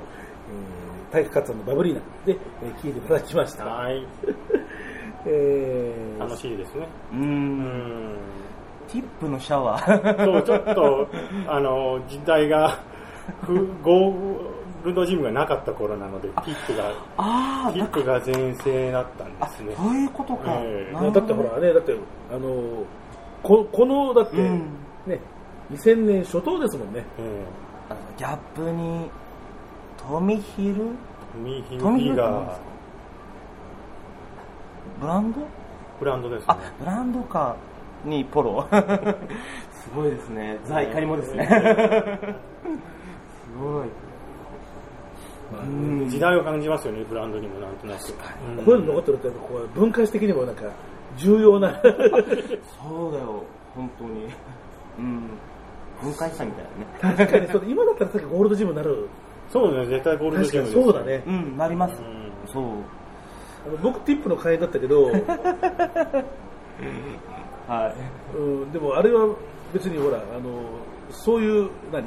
[1.11, 3.65] 体育 Cutsのバブリーナで、えー聞いていただきました。
[3.65, 4.05] はい
[5.25, 7.15] えー楽しいですねう。
[7.15, 8.15] うんん
[8.87, 10.25] ティップのシャワー。
[10.25, 11.07] そうちょっと
[11.47, 12.77] あの時代が
[13.43, 14.37] ふゴー
[14.83, 20.51] ルドジムがなかった頃なのでティップがあティップが全盛だったんですねそういうことか。
[20.59, 21.95] ええなるほどだってほらね、だって、
[22.31, 22.83] あの
[23.45, 24.61] ここの、だって、うん
[25.05, 25.19] ね、
[25.71, 27.05] 2000年初頭ですもんね。
[27.19, 27.45] え
[27.89, 29.07] あのギャップに、
[29.97, 30.81] トミヒル
[31.35, 32.65] えミーヒトミヒルって何ですか
[34.99, 35.39] ブランド？
[35.99, 37.55] ブランドですねあ、ブランドか。
[38.03, 38.67] にポロ。
[39.71, 40.57] すごいですね。
[40.65, 41.45] ザ・イカリもですね。
[41.47, 41.55] す
[43.61, 43.87] ごい。
[45.53, 48.11] うん時代を感じますよねブランドにもなんとなく
[48.65, 50.63] こういうの残ってるって、こう文化史的にもなんか、
[51.17, 51.81] 重要な。
[51.81, 53.43] そうだよ、
[53.75, 54.27] 本当に。
[54.99, 55.29] うん。
[56.01, 56.65] 分解したみたい
[57.01, 57.17] なね。
[57.17, 59.07] 確かにそう、今だったらさっきゴールドジムになる。
[59.51, 61.23] そうね絶対ゴールド確かにジムですそうだね。
[61.25, 61.95] うん、なります。
[62.01, 62.63] うんそう。
[63.67, 65.05] あの僕、ティップの会員だったけど、
[67.67, 67.93] は
[68.37, 68.37] い。
[68.37, 69.35] うん、でもあれは
[69.73, 70.61] 別にほら、あの
[71.09, 72.05] そういう、何？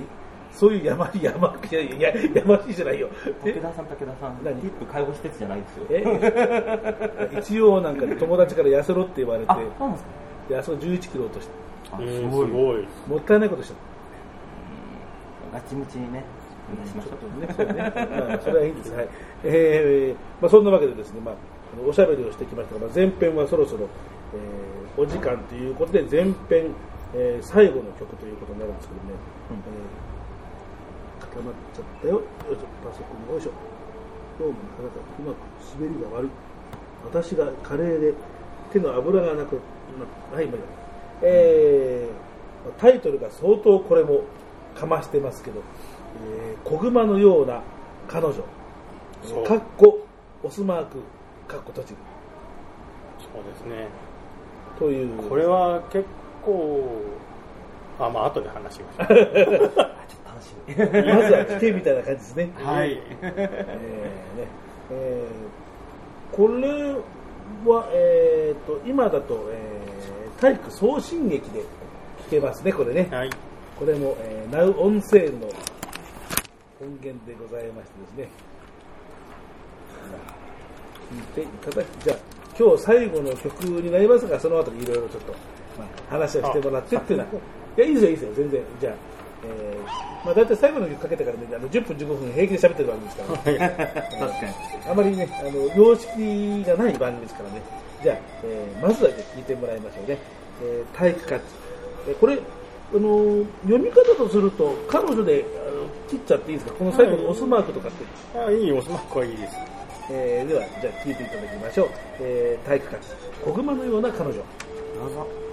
[0.58, 3.08] そういう山、山、いやいや、やましいじゃないよ。
[3.44, 4.42] 武田さん、武田さん。
[4.42, 5.86] 何ティップ介護施設じゃないですよ。
[5.90, 10.10] え一応なんか友達から痩せろって言われてあ、そうなんですか
[10.48, 11.52] であそこ11キロ落として
[11.84, 12.44] すご
[12.76, 12.88] い。
[13.06, 13.74] もったいないことした
[15.52, 16.24] ガチムチにね、
[16.82, 17.40] 出しましょう。
[17.40, 17.74] ね、そうね。
[18.28, 18.92] まあ、それはいいんです。
[18.92, 19.08] はい。
[19.44, 21.34] えー、まあ、そんなわけでですね、まあ、
[21.88, 23.86] おしゃべりをしてきましたが、まあ、前編はそろそろ、
[24.34, 26.74] えー、お時間ということで、前編、
[27.14, 29.14] えー、最後の曲ということになるんですけどね、
[29.52, 30.17] うんえー
[31.30, 32.14] 固まっちゃったよ。
[32.14, 33.52] よいしょ、パソコンよいしょ。
[34.38, 35.36] どうもなかなかうまく
[35.74, 36.30] 滑りが悪い。
[37.04, 38.14] 私がカレーで
[38.72, 39.54] 手の油がなく
[40.32, 40.66] な、はい、まあいいや
[41.22, 44.22] えー、タイトルが相当これも
[44.76, 45.60] かましてますけど、
[46.24, 47.62] えー、小熊のような
[48.06, 48.34] 彼女、
[49.24, 50.06] そうかっこ、
[50.42, 50.98] オスマーク、
[51.48, 51.96] かっこ栃木
[53.34, 53.88] そうですね
[54.78, 55.28] という。
[55.28, 56.04] これは結
[56.44, 57.02] 構
[57.98, 60.17] あまあ後で話しましょう楽
[60.48, 60.74] しみ。
[60.76, 62.50] まずは来てみたいな感じですね。
[62.56, 63.48] はいえーね
[64.90, 65.58] えー
[66.36, 66.94] これ
[67.64, 69.78] は、えー、と今だと、えー
[70.40, 71.60] 体育送信劇で
[72.28, 73.08] 聞けますね、これね。
[73.10, 73.30] はい
[73.78, 75.46] これも、えー、ナウオンセールの
[76.80, 78.28] 音源でございましてですね。
[81.10, 82.16] 聞いていただき、じゃあ、
[82.58, 85.32] 今日最後の曲になりますが、その後にいろいろちょっと、
[85.78, 87.30] まあ、話をしてもらってっていうのは、
[87.76, 88.62] いや、いいですよ、いいですよ、全然。
[88.80, 88.94] じゃあ、
[89.44, 93.76] えー、まあ、大体最後の曲かけてからね、あの10分、15分平気で喋ってる番組ですから、ね、
[94.18, 94.90] 確かに。
[94.90, 97.62] あまりね、あの、様式がない番組ですからね。
[98.02, 100.18] じゃあ、えーまずは聞いてもらいましょうね。
[100.62, 101.44] えー体育活。
[102.08, 102.38] えーこれ、あ
[102.96, 106.78] の、読み方とすると、彼女であの切っちゃっていいですか？
[106.78, 108.38] この最後のオスマークとかって。
[108.38, 109.56] あいいおスマックはいいです
[110.10, 111.88] えーでは、じゃあ聞いていただきましょう。
[112.20, 113.14] えー体育活。
[113.44, 114.32] 小熊のような彼女。
[114.32, 115.26] どうぞ。「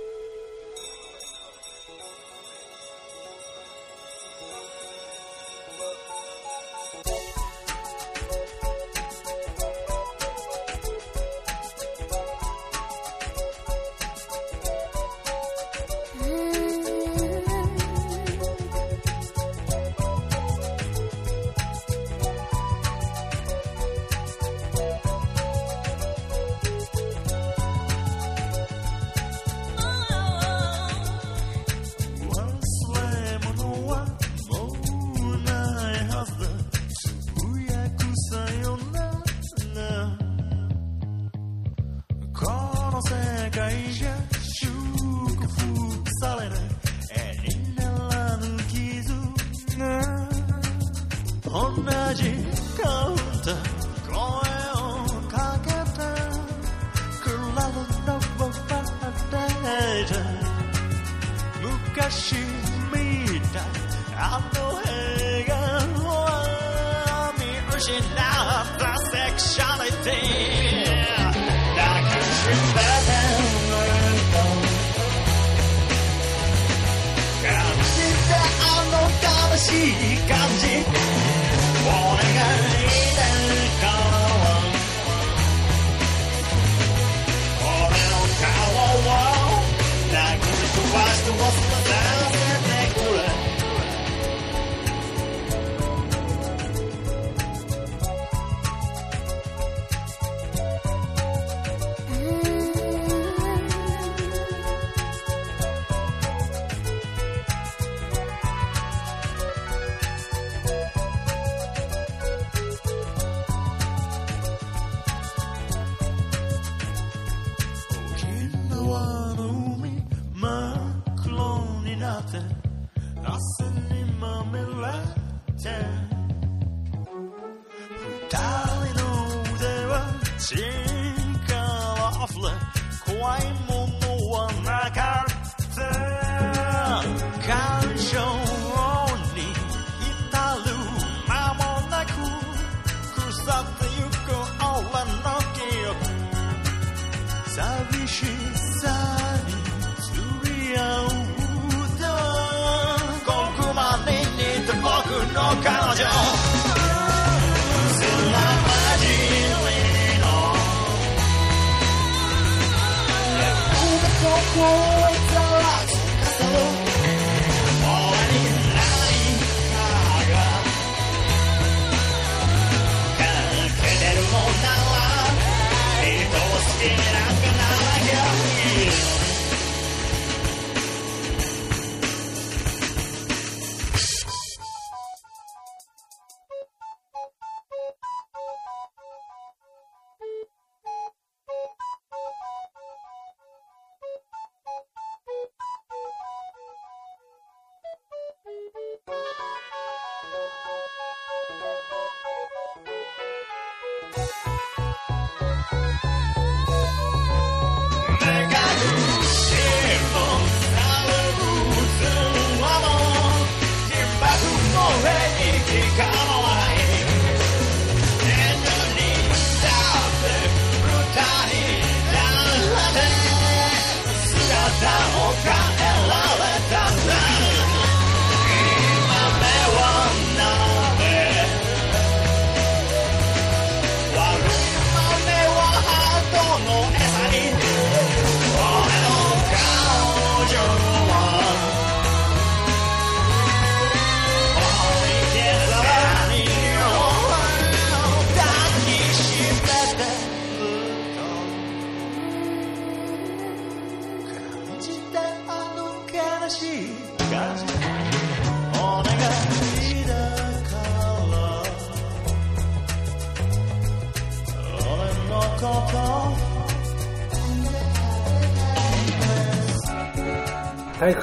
[164.56, 165.05] が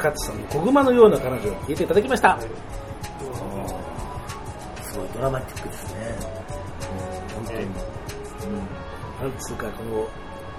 [0.03, 2.37] 勝さんの小熊のような彼女を聞いていただきました。
[4.83, 6.01] すごいドラマティックですね。
[7.35, 7.61] 本当に。
[7.61, 7.69] うん。
[7.69, 7.75] な
[9.29, 10.09] んつうか、この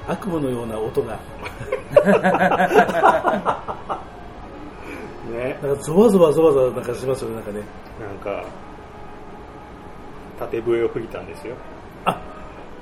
[0.08, 1.20] 悪夢のような音が。
[5.32, 5.60] ね。
[5.62, 7.62] なんかゾワゾワゾワゾワなんかしますよね、なんかね。
[8.00, 8.46] なんか、
[10.40, 11.56] 縦笛を吹いたんですよ。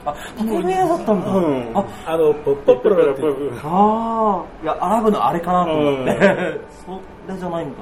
[0.05, 1.27] あ、縦笛だったんだ。
[1.27, 6.11] うんあ、あの、ポッポップロラっていうああ、いや、アラブのあれかなと思って。
[6.11, 7.01] う そ
[7.31, 7.77] れじゃないんだ。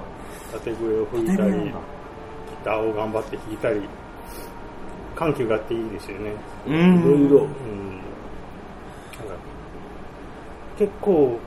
[0.53, 1.73] 縦笛を吹いたり、ギ
[2.63, 3.81] ターを頑張って弾いたり、
[5.15, 6.31] 緩急があっていいですよね。
[6.67, 7.37] うんいろいろ。
[7.43, 7.49] うん。
[10.77, 11.37] 結構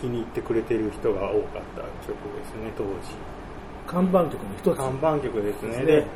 [0.00, 2.90] 気に入ってくれてる人が多かった曲ですね、当時。
[3.86, 4.76] 看板曲の一つ。
[4.76, 5.68] 看板曲ですね。
[5.68, 6.06] ですねで、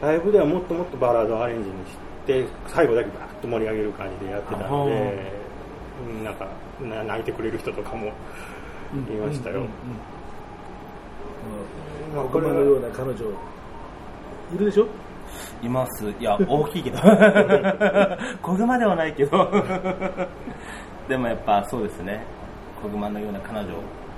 [0.00, 2.11] ライブではもっともっとバラードアレンジにして、
[2.68, 5.32] 最後だけバーッと盛り上げる感じでやってたんで、
[6.08, 6.46] うんなんか、
[6.80, 8.10] な泣いてくれる人とかもい
[9.24, 9.56] ましたよ。
[9.56, 9.72] うんうんうんうん
[12.14, 13.16] 小熊のような彼女、
[14.54, 14.86] いるでしょ？
[15.62, 16.10] います。
[16.10, 16.98] いや、 大きいけど。
[18.42, 19.50] 小熊ではないけど。
[21.08, 22.22] でもやっぱそうですね。
[22.82, 23.72] 小熊のような彼女を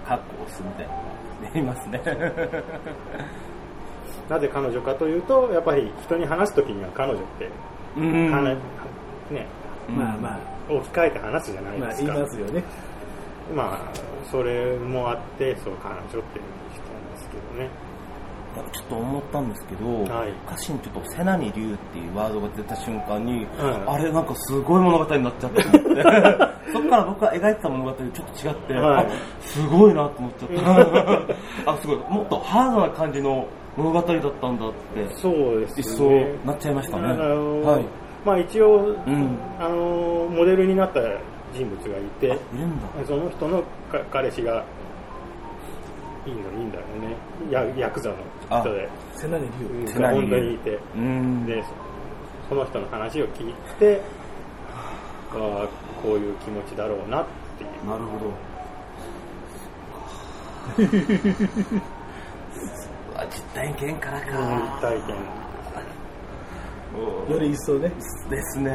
[0.06, 0.94] 確保するみたいな。
[1.60, 2.00] いますね。
[4.28, 7.48] なぜ彼女かというと、やっぱり人に話すときには彼女って、
[7.96, 8.30] うん。
[8.30, 8.56] 話
[9.30, 9.46] ね、
[9.88, 12.12] まあまあ、置き換えて話すじゃないまあですか。
[12.12, 12.64] 言いますよね。
[13.54, 16.28] まあそれもあってそう彼女っていうのに
[16.74, 17.70] したんですけどね。
[18.72, 20.30] ちょっと思ったんですけど、はい。
[20.46, 23.90] 歌詞にちょっとセナに竜っていうワードが出た瞬間に、うん。
[23.90, 26.02] あれなんかすごい物語になっちゃったと思って。
[26.72, 29.06] そっから僕が描いてた物語とちょっと違って、はい。
[29.06, 29.10] あ
[29.40, 30.48] すごいなと思っちゃっ
[31.64, 31.66] た。
[31.72, 31.96] あすごい。
[32.08, 33.46] もっとハードな感じの
[33.76, 35.14] 物語だったんだって。
[35.16, 37.04] そうです一層ねなっちゃいましたね。
[37.08, 37.84] あのーはい。
[38.24, 39.38] まあ一応、ん。
[39.58, 41.00] あのーモデルになった
[41.52, 42.86] 人物がいているんだ。
[43.06, 44.64] その人のか彼氏が
[46.26, 47.16] いいのいいんだよね。
[47.50, 48.16] やヤクザの
[48.60, 48.88] 人で。
[49.14, 50.78] 瀬名にうん瀬名に本当にいて。
[50.96, 51.46] うん。
[51.46, 51.68] でそ
[52.50, 54.00] その人の話を聞いて
[55.32, 55.68] ああ
[56.02, 57.26] こういう気持ちだろうなっ
[57.58, 57.88] ていう。
[57.88, 58.30] なるほど
[63.24, 65.16] あ実体験からか、実体験。
[67.28, 67.90] より一層ね。
[68.30, 68.70] ですね。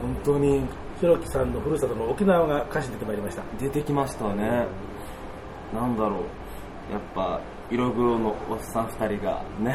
[0.00, 0.66] 本当に
[1.00, 3.42] ひろきさんのふるさとの沖縄が歌詞に出てまいりました。
[3.58, 4.66] 出てきましたね。
[5.72, 6.16] なんだろ
[6.90, 6.92] う。
[6.92, 7.40] やっぱ
[7.70, 9.72] 色黒のおっさん2人がね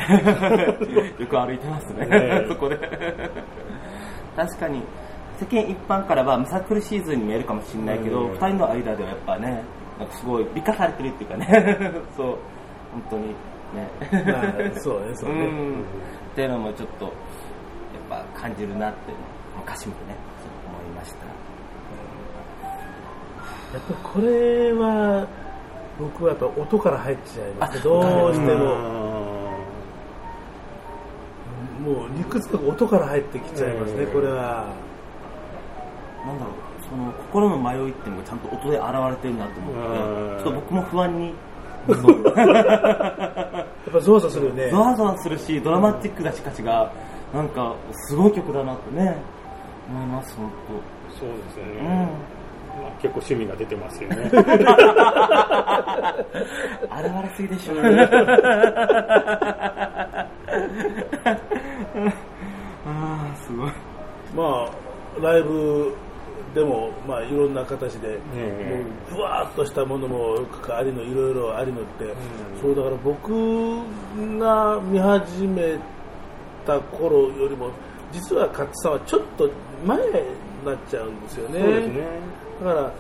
[1.18, 2.06] よく歩いてますね。
[2.06, 2.46] ね。
[2.50, 2.78] そこで。
[4.36, 4.84] 確かに
[5.40, 8.32] 世間一般からはむさ苦しい図に見えるかもしれないけど、うん。
[8.34, 9.64] 2人の間ではやっぱね
[9.98, 11.92] なんかすごい美化されてるっていうかね。
[12.16, 12.38] そう。
[12.92, 13.36] 本当に
[13.74, 13.90] ね。
[14.26, 15.46] まあそうねそうね。
[15.46, 15.82] ん。
[15.82, 17.14] っていうのもちょっとやっ
[18.10, 20.16] ぱ感じるなっていうのを歌詞もね
[20.68, 21.26] 思いました。
[23.74, 25.28] やっぱりこれは
[26.00, 27.84] 僕はやっぱ音から入っちゃいますね。
[27.84, 28.98] どうしても。
[31.78, 34.12] もう理屈とか音から入ってきちゃいますね、うん。
[34.12, 34.66] これは。
[36.26, 36.54] なんだろう
[36.90, 39.74] その心の迷いっていうのがちゃんと音で現れてるなと思っ
[40.38, 41.34] てちょっと僕も不安に
[41.88, 41.96] や
[43.90, 44.70] っぱゾワゾワするよね。
[44.70, 46.92] ゾワゾワするしドラマチックだし歌詞が
[47.34, 49.16] なんかすごい曲だなってね
[49.90, 50.52] 思います本
[51.20, 51.88] そうですよね、当うん。
[52.84, 54.30] まあ、結構趣味が出てますよね。
[56.90, 57.74] あれ悪すぎでしょ
[62.86, 63.72] ああすごい。
[64.36, 64.70] まあ
[65.22, 65.96] ライブ
[66.54, 70.38] でもまあいろんな形で、えもうぶわーっとしたものも
[70.70, 72.14] ありのいろいろありのって、
[72.62, 73.78] そうだから僕
[74.40, 75.78] が見始め
[76.66, 77.72] た頃よりも
[78.12, 79.50] 実は勝さんはちょっと
[79.86, 80.04] 前に
[80.66, 81.60] なっちゃうんですよね。
[81.88, 82.04] ね。
[82.64, 82.94] だから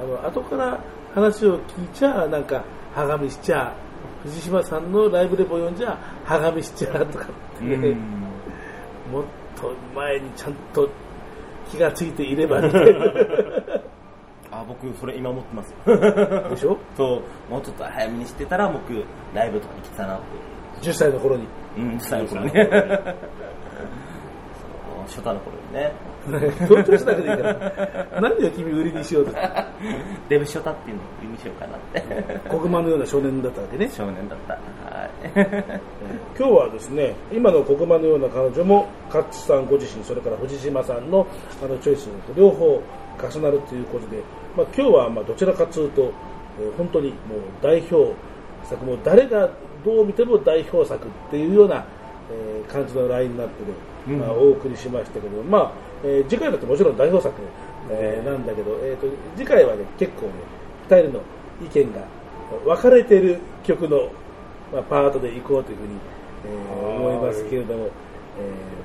[0.00, 0.80] あの後から
[1.14, 2.64] 話を聞いちゃなんか
[2.94, 3.74] はがみしちゃ
[4.24, 7.64] 藤島さんのライブレポ読んじゃはがみしちゃとかって
[9.12, 9.24] もっ
[9.56, 10.88] と前にちゃんと
[11.72, 12.60] 気がついていれば。
[12.60, 12.70] ね
[14.54, 15.74] あ僕それ今思ってます。
[16.50, 16.76] でしょ？
[16.96, 19.02] そうもうちょっと早めに知ってたら僕
[19.34, 20.24] ライブとかに来てたなって。
[20.88, 21.46] 10歳の頃に。
[21.78, 22.52] うん最後に。
[22.52, 23.14] ね そう
[25.06, 25.92] 初太の頃にね
[26.68, 29.32] 強調しなくていいから何を君売りにしようと。
[30.28, 32.02] デブショタっていうのを意味しようかなって。
[32.48, 33.88] 黒板のような少年だったわけね。
[33.88, 34.54] 少年だった。
[34.54, 35.12] はい。
[36.38, 41.26] 今日はですね今の黒板のような彼女もカッチさんご自身それから藤島さんの
[41.62, 42.82] あのチョイス両方
[43.20, 44.22] 重なるということで、
[44.56, 46.12] まあ、今日はまあどちらかというと、えー
[46.76, 47.16] 本当にもう
[47.62, 48.12] 代表
[48.64, 49.48] 作も誰が
[49.84, 51.84] どう見ても代表作っていうような、
[52.30, 53.64] えー感じのラインナップ
[54.10, 57.34] で、まあ、お送りしましたけど、まあえー次回だってもちろん代表作、
[57.90, 59.06] えーなんだけど、えー、と
[59.36, 60.32] 次回はね結構ね
[60.88, 61.20] 2人の
[61.64, 62.00] 意見が
[62.64, 64.10] 分かれている曲の、
[64.72, 65.94] まあ、パートで行こうというふうに、
[66.46, 67.88] えー思いますけれども、え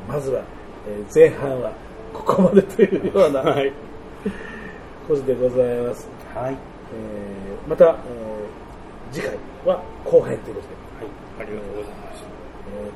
[0.10, 0.44] ーまずは、
[0.88, 1.72] えー前半は
[2.14, 3.72] ここまでというような、はい。
[5.08, 6.08] ことでございます。
[6.34, 6.54] はい。
[6.54, 7.98] えーまた、えー
[9.14, 9.36] 次回
[9.66, 10.74] は後編ということで、
[11.40, 12.24] ありがとうございます。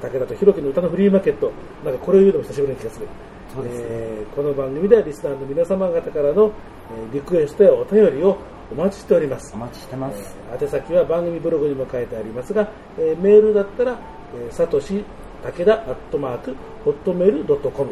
[0.02, 1.52] えー武田と弘樹の歌のフリーマーケット、
[1.86, 3.08] なんかこれを言うのも久しぶりな気がする。
[3.54, 3.80] そうです。
[3.80, 6.52] ねえーこの番組ではリスナーの皆様方からの、
[6.96, 8.38] えーリクエストやお便りを
[8.72, 9.54] お待ちしております。
[9.54, 9.58] お。
[9.58, 10.38] 待ちしてます。
[10.52, 14.00] えー宛先は番組ブログにも書いてありますが、えーメールだったら、
[14.36, 15.04] えー、さとし
[15.44, 16.56] 武田アットマーク
[16.86, 17.92] ホットメールドットコム、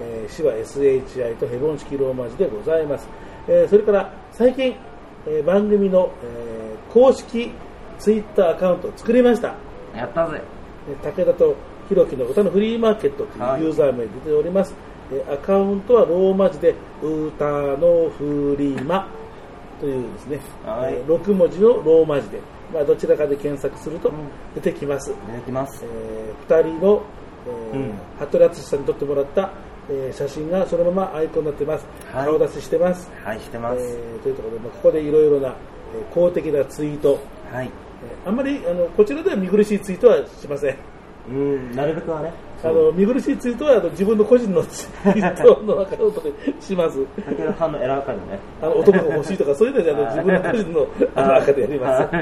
[0.00, 3.08] えー、市は SHI とヘボン式ローマ字でございます、
[3.48, 4.76] えーそれから最近、
[5.26, 7.50] えー番組の、えー公式
[7.98, 9.54] ツイッターアカウントを作りました。
[9.96, 10.42] やったぜ。
[10.90, 11.56] えー武田と
[11.88, 14.91] 弘樹の歌のフリーマーケットというユーザー名で出ております、えー
[15.32, 17.44] アカウントはローマ字で歌
[17.76, 19.08] のフリーマ
[19.80, 20.94] というですね、はい。
[20.94, 22.40] えー6文字のローマ字で、
[22.72, 24.12] まあ、どちらかで検索すると
[24.54, 25.84] 出てきます、出てきます。
[25.84, 27.02] え2人の、
[27.72, 27.92] えーうん。
[28.18, 29.50] 服部淳さんに撮ってもらった、
[29.90, 32.26] えー写真がそのままアイコンになってます、はい。
[32.26, 37.18] 顔出ししてます、はいしてます、えーというところで、まあ、ここでいろいろな、えー公的なツイート、
[37.52, 37.66] はい。
[37.66, 40.76] えーあんまりあのこちらでは見苦しいツイートはしません。
[41.28, 42.32] うんなるべくはね
[42.64, 46.98] あの見苦しいツイートはあの自分の個人のツイートのアカウントでします。
[47.26, 48.38] だけど反応選ばかるね。
[48.60, 52.12] あの男が欲しいとかそういうのじゃあの自分の個人のあの赤でやります。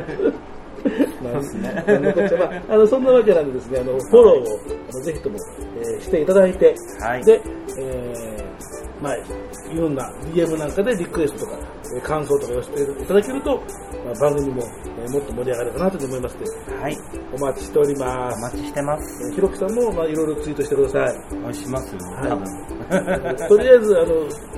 [1.23, 1.85] なんですね。
[1.87, 4.61] あのこっちはまああのそんなわけなんでですね、あのフォローを
[4.91, 5.37] あのぜひとも、
[5.77, 7.41] えーしていただいて、はいで、
[7.79, 11.59] えーまあいろんな DM なんかでリクエストとか、
[11.95, 13.57] えー感想とか寄せていただけると、
[14.05, 14.63] まあ、番組も、
[14.99, 16.45] えーもっと盛り上がるかなと思いまして、
[16.75, 16.97] はい。
[17.35, 18.39] お待ちしております。
[18.39, 19.25] お待ちしてます。
[19.25, 21.37] えーひろきさんもまあいろいろツイートしてください。
[21.39, 22.45] お願いしますよ、はい多分。
[23.49, 24.07] とりあえずあの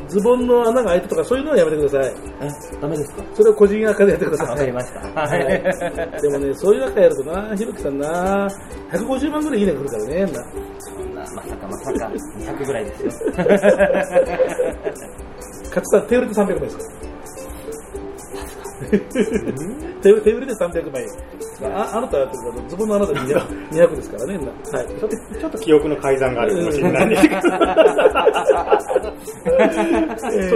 [0.09, 2.15] ズボンの穴が開いたとかそういうのはやめてください。
[2.43, 2.49] え、
[2.81, 3.23] ダメですか？
[3.35, 4.49] それは個人赤でやってください。
[4.49, 5.01] わかりました。
[5.01, 5.41] ははい
[6.19, 6.23] い。
[6.23, 8.49] でもね、そういう赤やるとな、ひろきさんな、
[8.93, 10.21] 150万ぐらいいいね来るからね。
[10.23, 10.29] な
[10.79, 13.11] そんな、まさかまさか、200ぐらいですよ。
[15.69, 16.85] 勝さん、手売りで300万ですか？
[17.01, 17.12] 手
[18.91, 21.09] 売り手売りで300万円。
[21.73, 24.39] ああなたはあのズボンの穴で 200, 200ですからね。
[24.39, 24.87] なはい。
[24.89, 27.49] ちょっとちょっと記憶の改ざんがあるかもしれないんですけど、 ちょ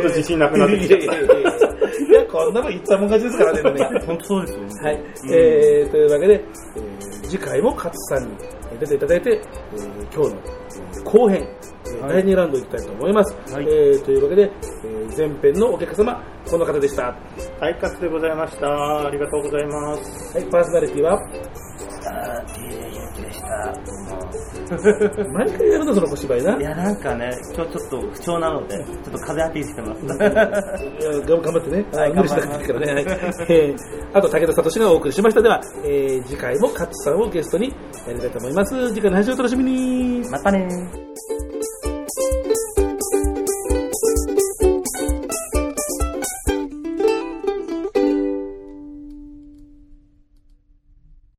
[0.01, 1.07] っと自信なくなってきちゃった。
[1.07, 1.09] い
[2.13, 4.01] やこんなもん言ったもん勝ちですからね、ね。
[4.07, 4.69] 本当そうですよね。
[4.83, 5.03] はい。
[5.31, 8.37] えー、というわけで、えー次回も勝さんに
[8.79, 10.41] 出ていただいて、えー今日の
[10.95, 11.49] えー後編、
[11.97, 13.37] えー第2ラウンドいきたいと思います。
[13.59, 14.43] えーというわけで、
[14.85, 17.03] えー前編のお客様、この方でした。
[17.05, 17.17] は
[17.61, 19.07] 大活でございました。
[19.07, 20.39] ありがとうございます。
[20.39, 21.19] い、パーソナリティは、
[23.49, 25.33] あー、DJ ゆうきでした。
[25.33, 26.57] 毎回やるの、その小芝居な。
[26.57, 30.05] いや、なんかね、今日ちょっと不調なので、ちょっと風アピールしてます。
[30.05, 31.85] いや頑頑張ってね。
[31.93, 32.95] はい無理しなくていいからね。
[32.95, 33.05] はい
[33.49, 35.43] えーあと、武田聡がお送りしました。
[35.43, 37.69] では、えー次回も勝さんをゲストに
[38.07, 38.89] やりたいと思います。
[38.89, 40.29] 次回の配信をお楽しみに。
[40.31, 41.96] またねー。